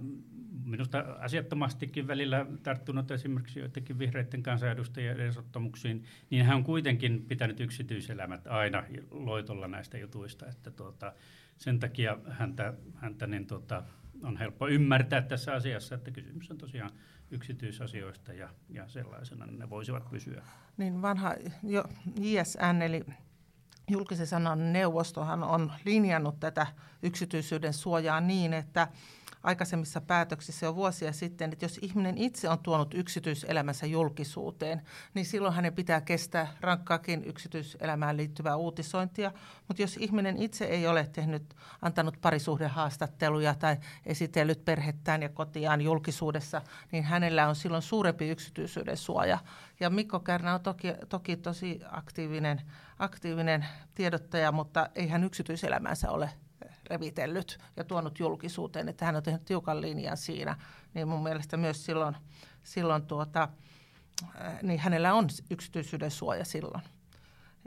minusta 0.65 0.99
asiattomastikin 1.19 2.07
välillä 2.07 2.45
tarttunut 2.63 3.11
esimerkiksi 3.11 3.59
joidenkin 3.59 3.99
vihreiden 3.99 4.43
kansanedustajien 4.43 5.19
edesottamuksiin, 5.19 6.03
niin 6.29 6.45
hän 6.45 6.55
on 6.55 6.63
kuitenkin 6.63 7.25
pitänyt 7.27 7.59
yksityiselämät 7.59 8.47
aina 8.47 8.83
loitolla 9.11 9.67
näistä 9.67 9.97
jutuista, 9.97 10.47
että 10.47 10.71
tuota, 10.71 11.13
sen 11.61 11.79
takia 11.79 12.17
häntä, 12.29 12.73
häntä 12.95 13.27
niin 13.27 13.47
tuota, 13.47 13.83
on 14.23 14.37
helppo 14.37 14.67
ymmärtää 14.67 15.21
tässä 15.21 15.53
asiassa, 15.53 15.95
että 15.95 16.11
kysymys 16.11 16.51
on 16.51 16.57
tosiaan 16.57 16.91
yksityisasioista 17.31 18.33
ja, 18.33 18.49
ja 18.69 18.87
sellaisena 18.87 19.45
ne 19.45 19.69
voisivat 19.69 20.09
pysyä. 20.09 20.43
Niin 20.77 21.01
vanha 21.01 21.35
jo, 21.63 21.83
JSN 22.21 22.81
eli 22.81 23.05
julkisen 23.89 24.27
sanan 24.27 24.73
neuvostohan 24.73 25.43
on 25.43 25.71
linjannut 25.85 26.39
tätä 26.39 26.67
yksityisyyden 27.03 27.73
suojaa 27.73 28.21
niin, 28.21 28.53
että 28.53 28.87
aikaisemmissa 29.43 30.01
päätöksissä 30.01 30.65
jo 30.65 30.75
vuosia 30.75 31.13
sitten, 31.13 31.53
että 31.53 31.65
jos 31.65 31.79
ihminen 31.81 32.17
itse 32.17 32.49
on 32.49 32.59
tuonut 32.59 32.93
yksityiselämänsä 32.93 33.85
julkisuuteen, 33.85 34.81
niin 35.13 35.25
silloin 35.25 35.53
hänen 35.53 35.73
pitää 35.73 36.01
kestää 36.01 36.47
rankkaakin 36.59 37.23
yksityiselämään 37.23 38.17
liittyvää 38.17 38.55
uutisointia. 38.55 39.31
Mutta 39.67 39.83
jos 39.83 39.97
ihminen 39.97 40.37
itse 40.37 40.65
ei 40.65 40.87
ole 40.87 41.09
tehnyt, 41.13 41.55
antanut 41.81 42.17
parisuhdehaastatteluja 42.21 43.55
tai 43.55 43.77
esitellyt 44.05 44.65
perhettään 44.65 45.21
ja 45.21 45.29
kotiaan 45.29 45.81
julkisuudessa, 45.81 46.61
niin 46.91 47.03
hänellä 47.03 47.47
on 47.47 47.55
silloin 47.55 47.83
suurempi 47.83 48.29
yksityisyyden 48.29 48.97
suoja. 48.97 49.39
Ja 49.79 49.89
Mikko 49.89 50.19
Kärnä 50.19 50.53
on 50.53 50.61
toki, 50.61 50.93
toki 51.09 51.37
tosi 51.37 51.79
aktiivinen, 51.91 52.61
aktiivinen 52.99 53.65
tiedottaja, 53.95 54.51
mutta 54.51 54.89
ei 54.95 55.07
hän 55.07 55.23
yksityiselämänsä 55.23 56.11
ole 56.11 56.29
revitellyt 56.91 57.57
ja 57.75 57.83
tuonut 57.83 58.19
julkisuuteen, 58.19 58.89
että 58.89 59.05
hän 59.05 59.15
on 59.15 59.23
tehnyt 59.23 59.45
tiukan 59.45 59.81
linjan 59.81 60.17
siinä, 60.17 60.57
niin 60.93 61.07
mun 61.07 61.23
mielestä 61.23 61.57
myös 61.57 61.85
silloin, 61.85 62.15
silloin 62.63 63.05
tuota, 63.05 63.47
niin 64.63 64.79
hänellä 64.79 65.13
on 65.13 65.27
yksityisyyden 65.49 66.11
suoja 66.11 66.45
silloin. 66.45 66.83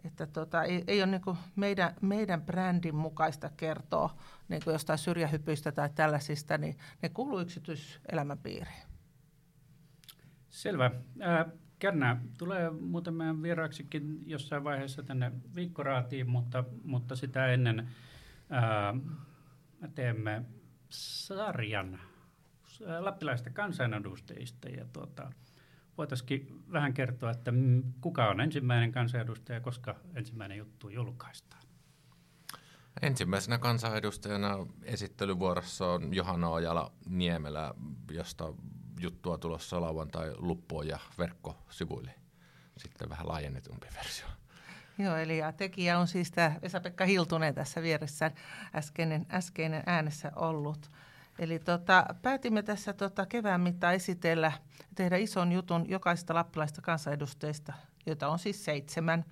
Että 0.04 0.26
tota, 0.26 0.64
ei, 0.64 0.84
ei 0.86 1.02
ole 1.02 1.10
niin 1.10 1.36
meidän, 1.56 1.94
meidän 2.00 2.42
brändin 2.42 2.94
mukaista 2.94 3.50
kertoa 3.56 4.16
niin 4.48 4.62
jostain 4.66 4.98
syrjähypyistä 4.98 5.72
tai 5.72 5.90
tällaisista, 5.94 6.58
niin 6.58 6.76
ne 7.02 7.08
kuuluu 7.08 7.40
yksityiselämän 7.40 8.38
piiriin. 8.38 8.82
Selvä. 10.50 10.90
Äh, 11.22 11.46
Kärnä 11.78 12.20
tulee 12.38 12.70
muuten 12.70 13.14
meidän 13.14 13.42
vieraaksikin 13.42 14.22
jossain 14.26 14.64
vaiheessa 14.64 15.02
tänne 15.02 15.32
viikkoraatiin, 15.54 16.30
mutta, 16.30 16.64
mutta 16.84 17.16
sitä 17.16 17.46
ennen 17.46 17.88
ää, 18.54 18.94
teemme 19.94 20.42
sarjan 20.88 22.00
lappilaisista 22.98 23.50
kansanedustajista 23.50 24.68
ja 24.68 24.84
tuota, 24.92 25.30
voitaisiin 25.98 26.64
vähän 26.72 26.94
kertoa, 26.94 27.30
että 27.30 27.52
kuka 28.00 28.28
on 28.28 28.40
ensimmäinen 28.40 28.92
kansanedustaja, 28.92 29.60
koska 29.60 29.94
ensimmäinen 30.14 30.58
juttu 30.58 30.88
julkaistaan. 30.88 31.62
Ensimmäisenä 33.02 33.58
kansanedustajana 33.58 34.66
esittelyvuorossa 34.82 35.86
on 35.86 36.14
Johanna 36.14 36.48
Ojala 36.48 36.92
Niemelä, 37.06 37.74
josta 38.10 38.54
juttua 39.00 39.38
tulossa 39.38 39.80
lauantai 39.80 40.32
luppuun 40.36 40.88
ja 40.88 40.98
verkkosivuille. 41.18 42.14
Sitten 42.76 43.08
vähän 43.08 43.28
laajennetumpi 43.28 43.86
versio. 43.96 44.26
Joo, 44.98 45.16
eli 45.16 45.40
tekijä 45.56 45.98
on 45.98 46.08
siis 46.08 46.30
tämä 46.30 46.52
Vesa-Pekka 46.62 47.04
Hiltunen 47.04 47.54
tässä 47.54 47.82
vieressä 47.82 48.30
äskeinen, 48.74 49.26
äskeinen 49.30 49.82
äänessä 49.86 50.32
ollut. 50.36 50.90
Eli 51.38 51.58
tota, 51.58 52.06
päätimme 52.22 52.62
tässä 52.62 52.92
tota, 52.92 53.26
kevään 53.26 53.60
mittaan 53.60 53.94
esitellä, 53.94 54.52
tehdä 54.94 55.16
ison 55.16 55.52
jutun 55.52 55.88
jokaisesta 55.88 56.34
lappilaista 56.34 56.82
kansanedustajista, 56.82 57.72
joita 58.06 58.28
on 58.28 58.38
siis 58.38 58.64
seitsemän. 58.64 59.24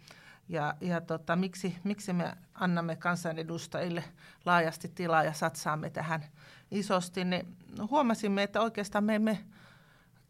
Ja, 0.48 0.75
ja 0.81 1.01
tota, 1.01 1.37
miksi, 1.37 1.77
miksi 1.85 2.12
me 2.12 2.33
annamme 2.55 2.96
kansanedustajille 2.96 4.05
laajasti 4.44 4.88
tilaa 4.88 5.25
ja 5.25 5.33
satsaamme 5.33 5.90
tähän 5.90 6.25
isosti, 6.70 7.25
niin 7.25 7.57
huomasimme, 7.90 8.42
että 8.42 8.61
oikeastaan 8.61 9.05
me 9.05 9.14
emme 9.14 9.38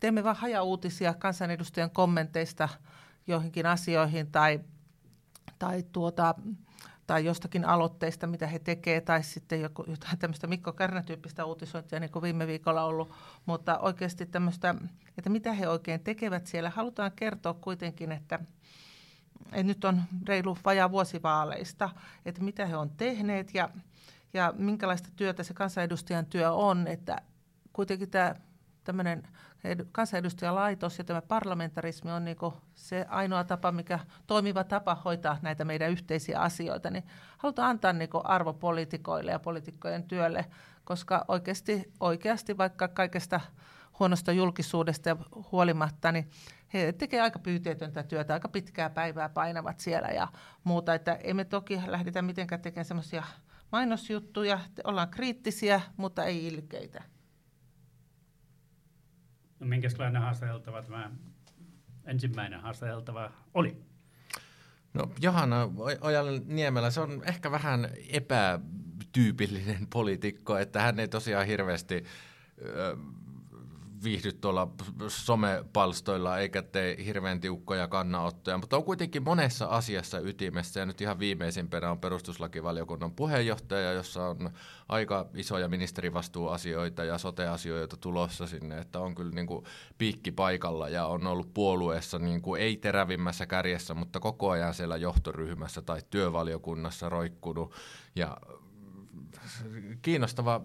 teemme 0.01 0.25
vain 0.25 0.37
hajauutisia 0.37 1.15
kansanedustajan 1.15 1.91
kommenteista 1.91 2.69
joihinkin 3.27 3.67
asioihin 3.67 4.33
tai 4.33 4.61
tai, 5.59 5.85
tuota, 5.93 6.35
tai 7.07 7.25
jostakin 7.25 7.65
aloitteista, 7.65 8.27
mitä 8.27 8.47
he 8.47 8.59
tekevät, 8.59 9.05
tai 9.05 9.23
sitten 9.23 9.61
joku, 9.61 9.85
jotain 9.89 10.19
tämmöistä 10.19 10.47
Mikko 10.47 10.73
Kärnä-tyyppistä 10.73 11.45
uutisointia, 11.45 12.01
niin 12.01 12.11
kuin 12.11 12.23
viime 12.23 12.47
viikolla 12.47 12.85
ollut, 12.85 13.13
mutta 13.47 13.79
oikeasti 13.79 14.27
tämmöistä, 14.27 14.75
että 15.19 15.31
mitä 15.31 15.53
he 15.53 15.69
oikein 15.69 16.01
tekevät 16.01 16.47
siellä. 16.47 16.71
Halutaan 16.71 17.13
kertoa 17.17 17.55
kuitenkin, 17.55 18.13
että, 18.13 18.39
että 19.45 19.63
nyt 19.63 19.85
on 19.85 20.03
reilu 20.29 20.59
vajaa 20.65 20.91
vuosivaaleista, 20.91 21.91
että 22.25 22.43
mitä 22.43 22.67
he 22.67 22.77
on 22.77 22.91
tehneet 22.91 23.55
ja, 23.55 23.69
ja 24.33 24.55
minkälaista 24.57 25.09
työtä 25.17 25.43
se 25.43 25.55
kansanedustajan 25.55 26.27
työ 26.27 26.53
on, 26.53 26.87
että 26.87 27.23
kuitenkin 27.73 28.11
tämä 28.11 28.35
tämmöinen 28.85 29.23
kansanedustajalaitos 29.93 30.99
ja 30.99 31.05
tämä 31.05 31.23
parlamentarismi 31.23 32.11
on 32.11 32.25
niin 32.25 32.37
se 32.75 33.07
ainoa 33.09 33.45
tapa, 33.45 33.73
mikä 33.73 33.99
toimiva 34.27 34.65
tapa 34.65 34.95
hoitaa 35.05 35.39
näitä 35.43 35.65
meidän 35.65 35.91
yhteisiä 35.91 36.41
asioita, 36.41 36.91
niin 36.91 37.05
halutaan 37.39 37.71
antaa 37.71 37.93
niin 37.93 38.11
arvo 38.25 38.53
poliitikoille 38.53 39.31
ja 39.31 39.39
poliitikkojen 39.39 40.03
työlle, 40.03 40.47
koska 40.85 41.25
oikeasti, 41.29 41.93
oikeasti 42.01 42.59
vaikka 42.59 42.89
kaikesta 42.89 43.41
huonosta 43.99 44.33
julkisuudesta 44.33 45.09
ja 45.09 45.17
huolimatta, 45.53 46.13
niin 46.13 46.31
he 46.75 46.93
tekevät 46.93 47.23
aika 47.23 47.39
pyyteetöntä 47.39 48.03
työtä, 48.03 48.35
aika 48.35 48.49
pitkää 48.49 48.91
päivää 48.91 49.29
painavat 49.29 49.81
siellä 49.81 50.09
ja 50.09 50.29
muuta, 50.65 50.95
että 50.95 51.19
emme 51.25 51.45
toki 51.45 51.81
lähdetä 51.87 52.23
mitenkään 52.23 52.61
tekemään 52.61 52.85
semmoisia 52.85 53.25
mainosjuttuja, 53.73 54.59
ollaan 54.85 55.09
kriittisiä, 55.09 55.81
mutta 55.97 56.25
ei 56.25 56.47
ilkeitä. 56.47 57.12
No 59.63 59.69
minkälainen 59.69 60.23
haastateltava 60.23 60.83
tämä 60.83 61.11
ensimmäinen 62.05 62.61
haastateltava 62.61 63.31
oli? 63.55 63.77
No 64.95 65.11
Johanna 65.21 65.69
Ojalan 66.01 66.43
Niemelä, 66.47 66.91
se 66.91 67.01
on 67.01 67.23
ehkä 67.27 67.51
vähän 67.51 67.89
epätyypillinen 68.13 69.87
poliitikko, 69.93 70.59
että 70.59 70.83
hän 70.83 71.01
ei 71.01 71.09
tosiaan 71.09 71.47
hirveästi 71.47 72.05
viihdy 74.05 74.33
tuolla 74.33 74.69
somepalstoilla 75.09 76.39
eikä 76.39 76.63
tee 76.63 77.05
hirveän 77.05 77.41
tiukkoja 77.41 77.89
kannanottoja, 77.89 78.59
mutta 78.59 78.77
on 78.77 78.85
kuitenkin 78.85 79.23
monessa 79.23 79.67
asiassa 79.67 80.19
ytimessä 80.19 80.81
ja 80.81 80.87
nyt 80.87 81.01
ihan 81.01 81.19
viimeisimpänä 81.19 81.91
on 81.91 81.99
perustuslakivaliokunnan 81.99 83.13
puheenjohtaja, 83.13 83.93
jossa 83.93 84.27
on 84.27 84.51
aika 84.89 85.27
isoja 85.35 85.69
ministerivastuuasioita 85.69 87.05
ja 87.05 87.19
soteasioita 87.19 87.97
tulossa 87.97 88.47
sinne, 88.47 88.79
että 88.79 89.01
on 89.01 89.15
kyllä 89.15 89.33
niin 89.33 89.47
kuin 89.47 89.65
piikki 89.99 90.33
paikalla 90.33 90.89
ja 90.89 91.07
on 91.07 91.27
ollut 91.27 91.55
puolueessa 91.55 92.19
niin 92.19 92.43
kuin 92.43 92.61
ei 92.61 92.77
terävimmässä 92.77 93.47
kärjessä, 93.47 93.95
mutta 93.95 94.21
koko 94.21 94.51
ajan 94.51 94.75
siellä 94.75 94.97
johtoryhmässä 94.97 95.83
tai 95.83 96.01
työvaliokunnassa 96.11 97.09
roikkunut. 97.09 97.75
Ja 98.17 98.37
kiinnostava 100.03 100.61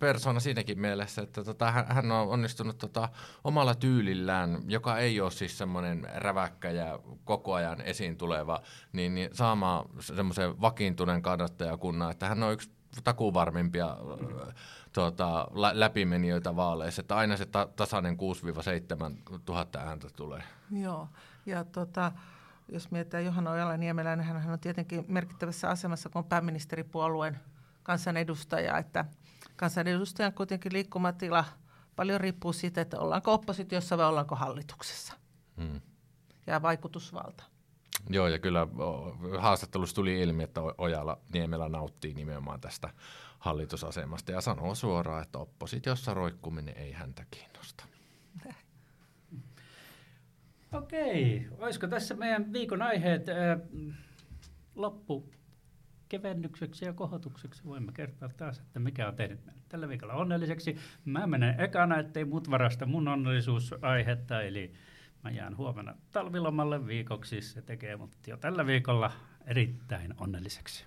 persona 0.00 0.40
siinäkin 0.40 0.80
mielessä, 0.80 1.22
että 1.22 1.44
tota, 1.44 1.70
hän 1.70 2.12
on 2.12 2.28
onnistunut 2.28 2.78
tota, 2.78 3.08
omalla 3.44 3.74
tyylillään, 3.74 4.58
joka 4.66 4.98
ei 4.98 5.20
ole 5.20 5.30
siis 5.30 5.58
semmoinen 5.58 6.06
räväkkä 6.14 6.70
ja 6.70 6.98
koko 7.24 7.54
ajan 7.54 7.80
esiin 7.80 8.16
tuleva, 8.16 8.60
niin, 8.92 9.14
niin 9.14 9.30
saamaan 9.32 9.84
semmoisen 10.00 10.60
vakiintuneen 10.60 11.22
kannattajakunnan, 11.22 12.10
että 12.10 12.28
hän 12.28 12.42
on 12.42 12.52
yksi 12.52 12.70
takuvarmimpia 13.04 13.96
tuota, 14.92 15.48
läpimenijöitä 15.72 16.56
vaaleissa, 16.56 17.00
että 17.00 17.16
aina 17.16 17.36
se 17.36 17.46
ta- 17.46 17.68
tasainen 17.76 18.16
6-7 18.16 18.18
tuhatta 19.44 19.78
ääntä 19.78 20.08
tulee. 20.16 20.42
Joo, 20.70 21.08
ja 21.46 21.64
tota, 21.64 22.12
jos 22.68 22.90
mietitään 22.90 23.24
Johanna 23.24 23.50
Ojala-Niemelä, 23.50 24.16
niin 24.16 24.26
hän 24.26 24.52
on 24.52 24.58
tietenkin 24.58 25.04
merkittävässä 25.08 25.70
asemassa, 25.70 26.08
kun 26.08 26.18
on 26.18 26.28
pääministeripuolueen 26.28 27.40
kansanedustaja, 27.82 28.78
että 28.78 29.04
kansanedustajan 29.60 30.32
kuitenkin 30.32 30.72
liikkumatila 30.72 31.44
paljon 31.96 32.20
riippuu 32.20 32.52
siitä, 32.52 32.80
että 32.80 32.98
ollaanko 32.98 33.32
oppositiossa 33.32 33.98
vai 33.98 34.06
ollaanko 34.06 34.34
hallituksessa. 34.34 35.14
Hmm. 35.56 35.80
Ja 36.46 36.62
vaikutusvalta. 36.62 37.44
Joo, 38.08 38.28
ja 38.28 38.38
kyllä 38.38 38.66
haastattelussa 39.38 39.94
tuli 39.94 40.20
ilmi, 40.20 40.42
että 40.42 40.60
Ojala 40.78 41.18
Niemelä 41.32 41.68
nauttii 41.68 42.14
nimenomaan 42.14 42.60
tästä 42.60 42.90
hallitusasemasta 43.38 44.32
ja 44.32 44.40
sanoo 44.40 44.74
suoraan, 44.74 45.22
että 45.22 45.38
oppositiossa 45.38 46.14
roikkuminen 46.14 46.76
ei 46.76 46.92
häntä 46.92 47.24
kiinnosta. 47.30 47.84
Okei, 50.72 51.48
olisiko 51.58 51.86
tässä 51.86 52.14
meidän 52.14 52.52
viikon 52.52 52.82
aiheet 52.82 53.28
äh, 53.28 53.36
loppu 54.74 55.30
kevennykseksi 56.10 56.84
ja 56.84 56.92
kohotukseksi 56.92 57.64
voimme 57.64 57.92
kertoa 57.92 58.28
taas, 58.28 58.58
että 58.58 58.80
mikä 58.80 59.08
on 59.08 59.16
tehnyt 59.16 59.40
tällä 59.68 59.88
viikolla 59.88 60.14
onnelliseksi. 60.14 60.76
Mä 61.04 61.26
menen 61.26 61.60
ekana, 61.60 61.98
ettei 61.98 62.24
muut 62.24 62.50
varasta 62.50 62.86
mun 62.86 63.08
onnellisuusaihetta, 63.08 64.42
eli 64.42 64.72
mä 65.24 65.30
jään 65.30 65.56
huomenna 65.56 65.94
talvilomalle 66.10 66.86
viikoksi. 66.86 67.40
Se 67.40 67.62
tekee 67.62 67.96
mut 67.96 68.10
jo 68.26 68.36
tällä 68.36 68.66
viikolla 68.66 69.12
erittäin 69.46 70.14
onnelliseksi. 70.18 70.84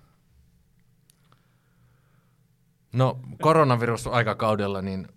No 2.92 3.20
koronavirus-aikakaudella 3.40 4.82
niin 4.82 5.08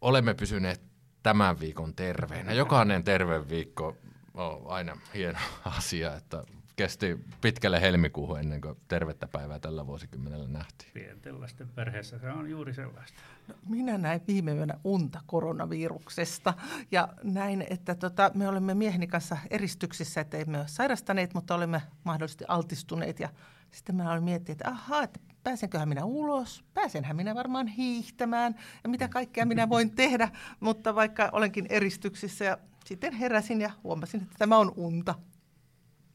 olemme 0.00 0.34
pysyneet 0.34 0.82
tämän 1.22 1.60
viikon 1.60 1.94
terveenä. 1.94 2.52
Jokainen 2.52 3.04
terve 3.04 3.48
viikko 3.48 3.96
on 4.34 4.62
aina 4.66 4.96
hieno 5.14 5.38
asia, 5.64 6.14
että 6.14 6.44
kesti 6.78 7.18
pitkälle 7.40 7.80
helmikuuhun 7.80 8.38
ennen 8.40 8.60
kuin 8.60 8.76
tervettä 8.88 9.28
päivää 9.28 9.58
tällä 9.58 9.86
vuosikymmenellä 9.86 10.48
nähtiin. 10.48 10.90
Pienten 10.94 11.40
lasten 11.40 11.68
perheessä 11.68 12.18
se 12.18 12.30
on 12.30 12.50
juuri 12.50 12.74
sellaista. 12.74 13.18
No, 13.48 13.54
minä 13.68 13.98
näin 13.98 14.20
viime 14.28 14.52
yönä 14.52 14.74
unta 14.84 15.20
koronaviruksesta 15.26 16.54
ja 16.90 17.08
näin, 17.22 17.66
että 17.70 17.94
tota, 17.94 18.30
me 18.34 18.48
olemme 18.48 18.74
mieheni 18.74 19.06
kanssa 19.06 19.36
eristyksissä, 19.50 20.20
että 20.20 20.36
emme 20.36 20.58
ole 20.58 20.68
sairastaneet, 20.68 21.34
mutta 21.34 21.54
olemme 21.54 21.82
mahdollisesti 22.04 22.44
altistuneet 22.48 23.20
ja 23.20 23.28
sitten 23.70 23.96
mä 23.96 24.12
olin 24.12 24.24
miettinyt, 24.24 24.60
että 24.60 24.70
ahaa, 24.70 25.02
että 25.02 25.20
pääsenköhän 25.42 25.88
minä 25.88 26.04
ulos, 26.04 26.64
pääsenhän 26.74 27.16
minä 27.16 27.34
varmaan 27.34 27.66
hiihtämään 27.66 28.54
ja 28.84 28.88
mitä 28.90 29.08
kaikkea 29.08 29.46
minä 29.46 29.68
voin 29.68 29.94
tehdä, 29.94 30.28
mutta 30.60 30.94
vaikka 30.94 31.28
olenkin 31.32 31.66
eristyksissä 31.68 32.44
ja 32.44 32.58
sitten 32.84 33.12
heräsin 33.12 33.60
ja 33.60 33.70
huomasin, 33.84 34.22
että 34.22 34.34
tämä 34.38 34.58
on 34.58 34.72
unta. 34.76 35.14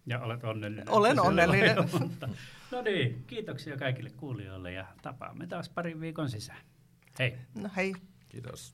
Ja 0.05 0.19
olet 0.19 0.43
onnellinen. 0.43 0.89
Olen 0.89 1.19
onnellinen. 1.19 1.75
No 2.71 2.81
niin, 2.81 3.23
kiitoksia 3.27 3.77
kaikille 3.77 4.09
kuulijoille 4.09 4.71
ja 4.71 4.85
tapaamme 5.01 5.47
taas 5.47 5.69
parin 5.69 6.01
viikon 6.01 6.29
sisään. 6.29 6.61
Hei. 7.19 7.37
No 7.55 7.69
hei. 7.75 7.93
Kiitos. 8.29 8.73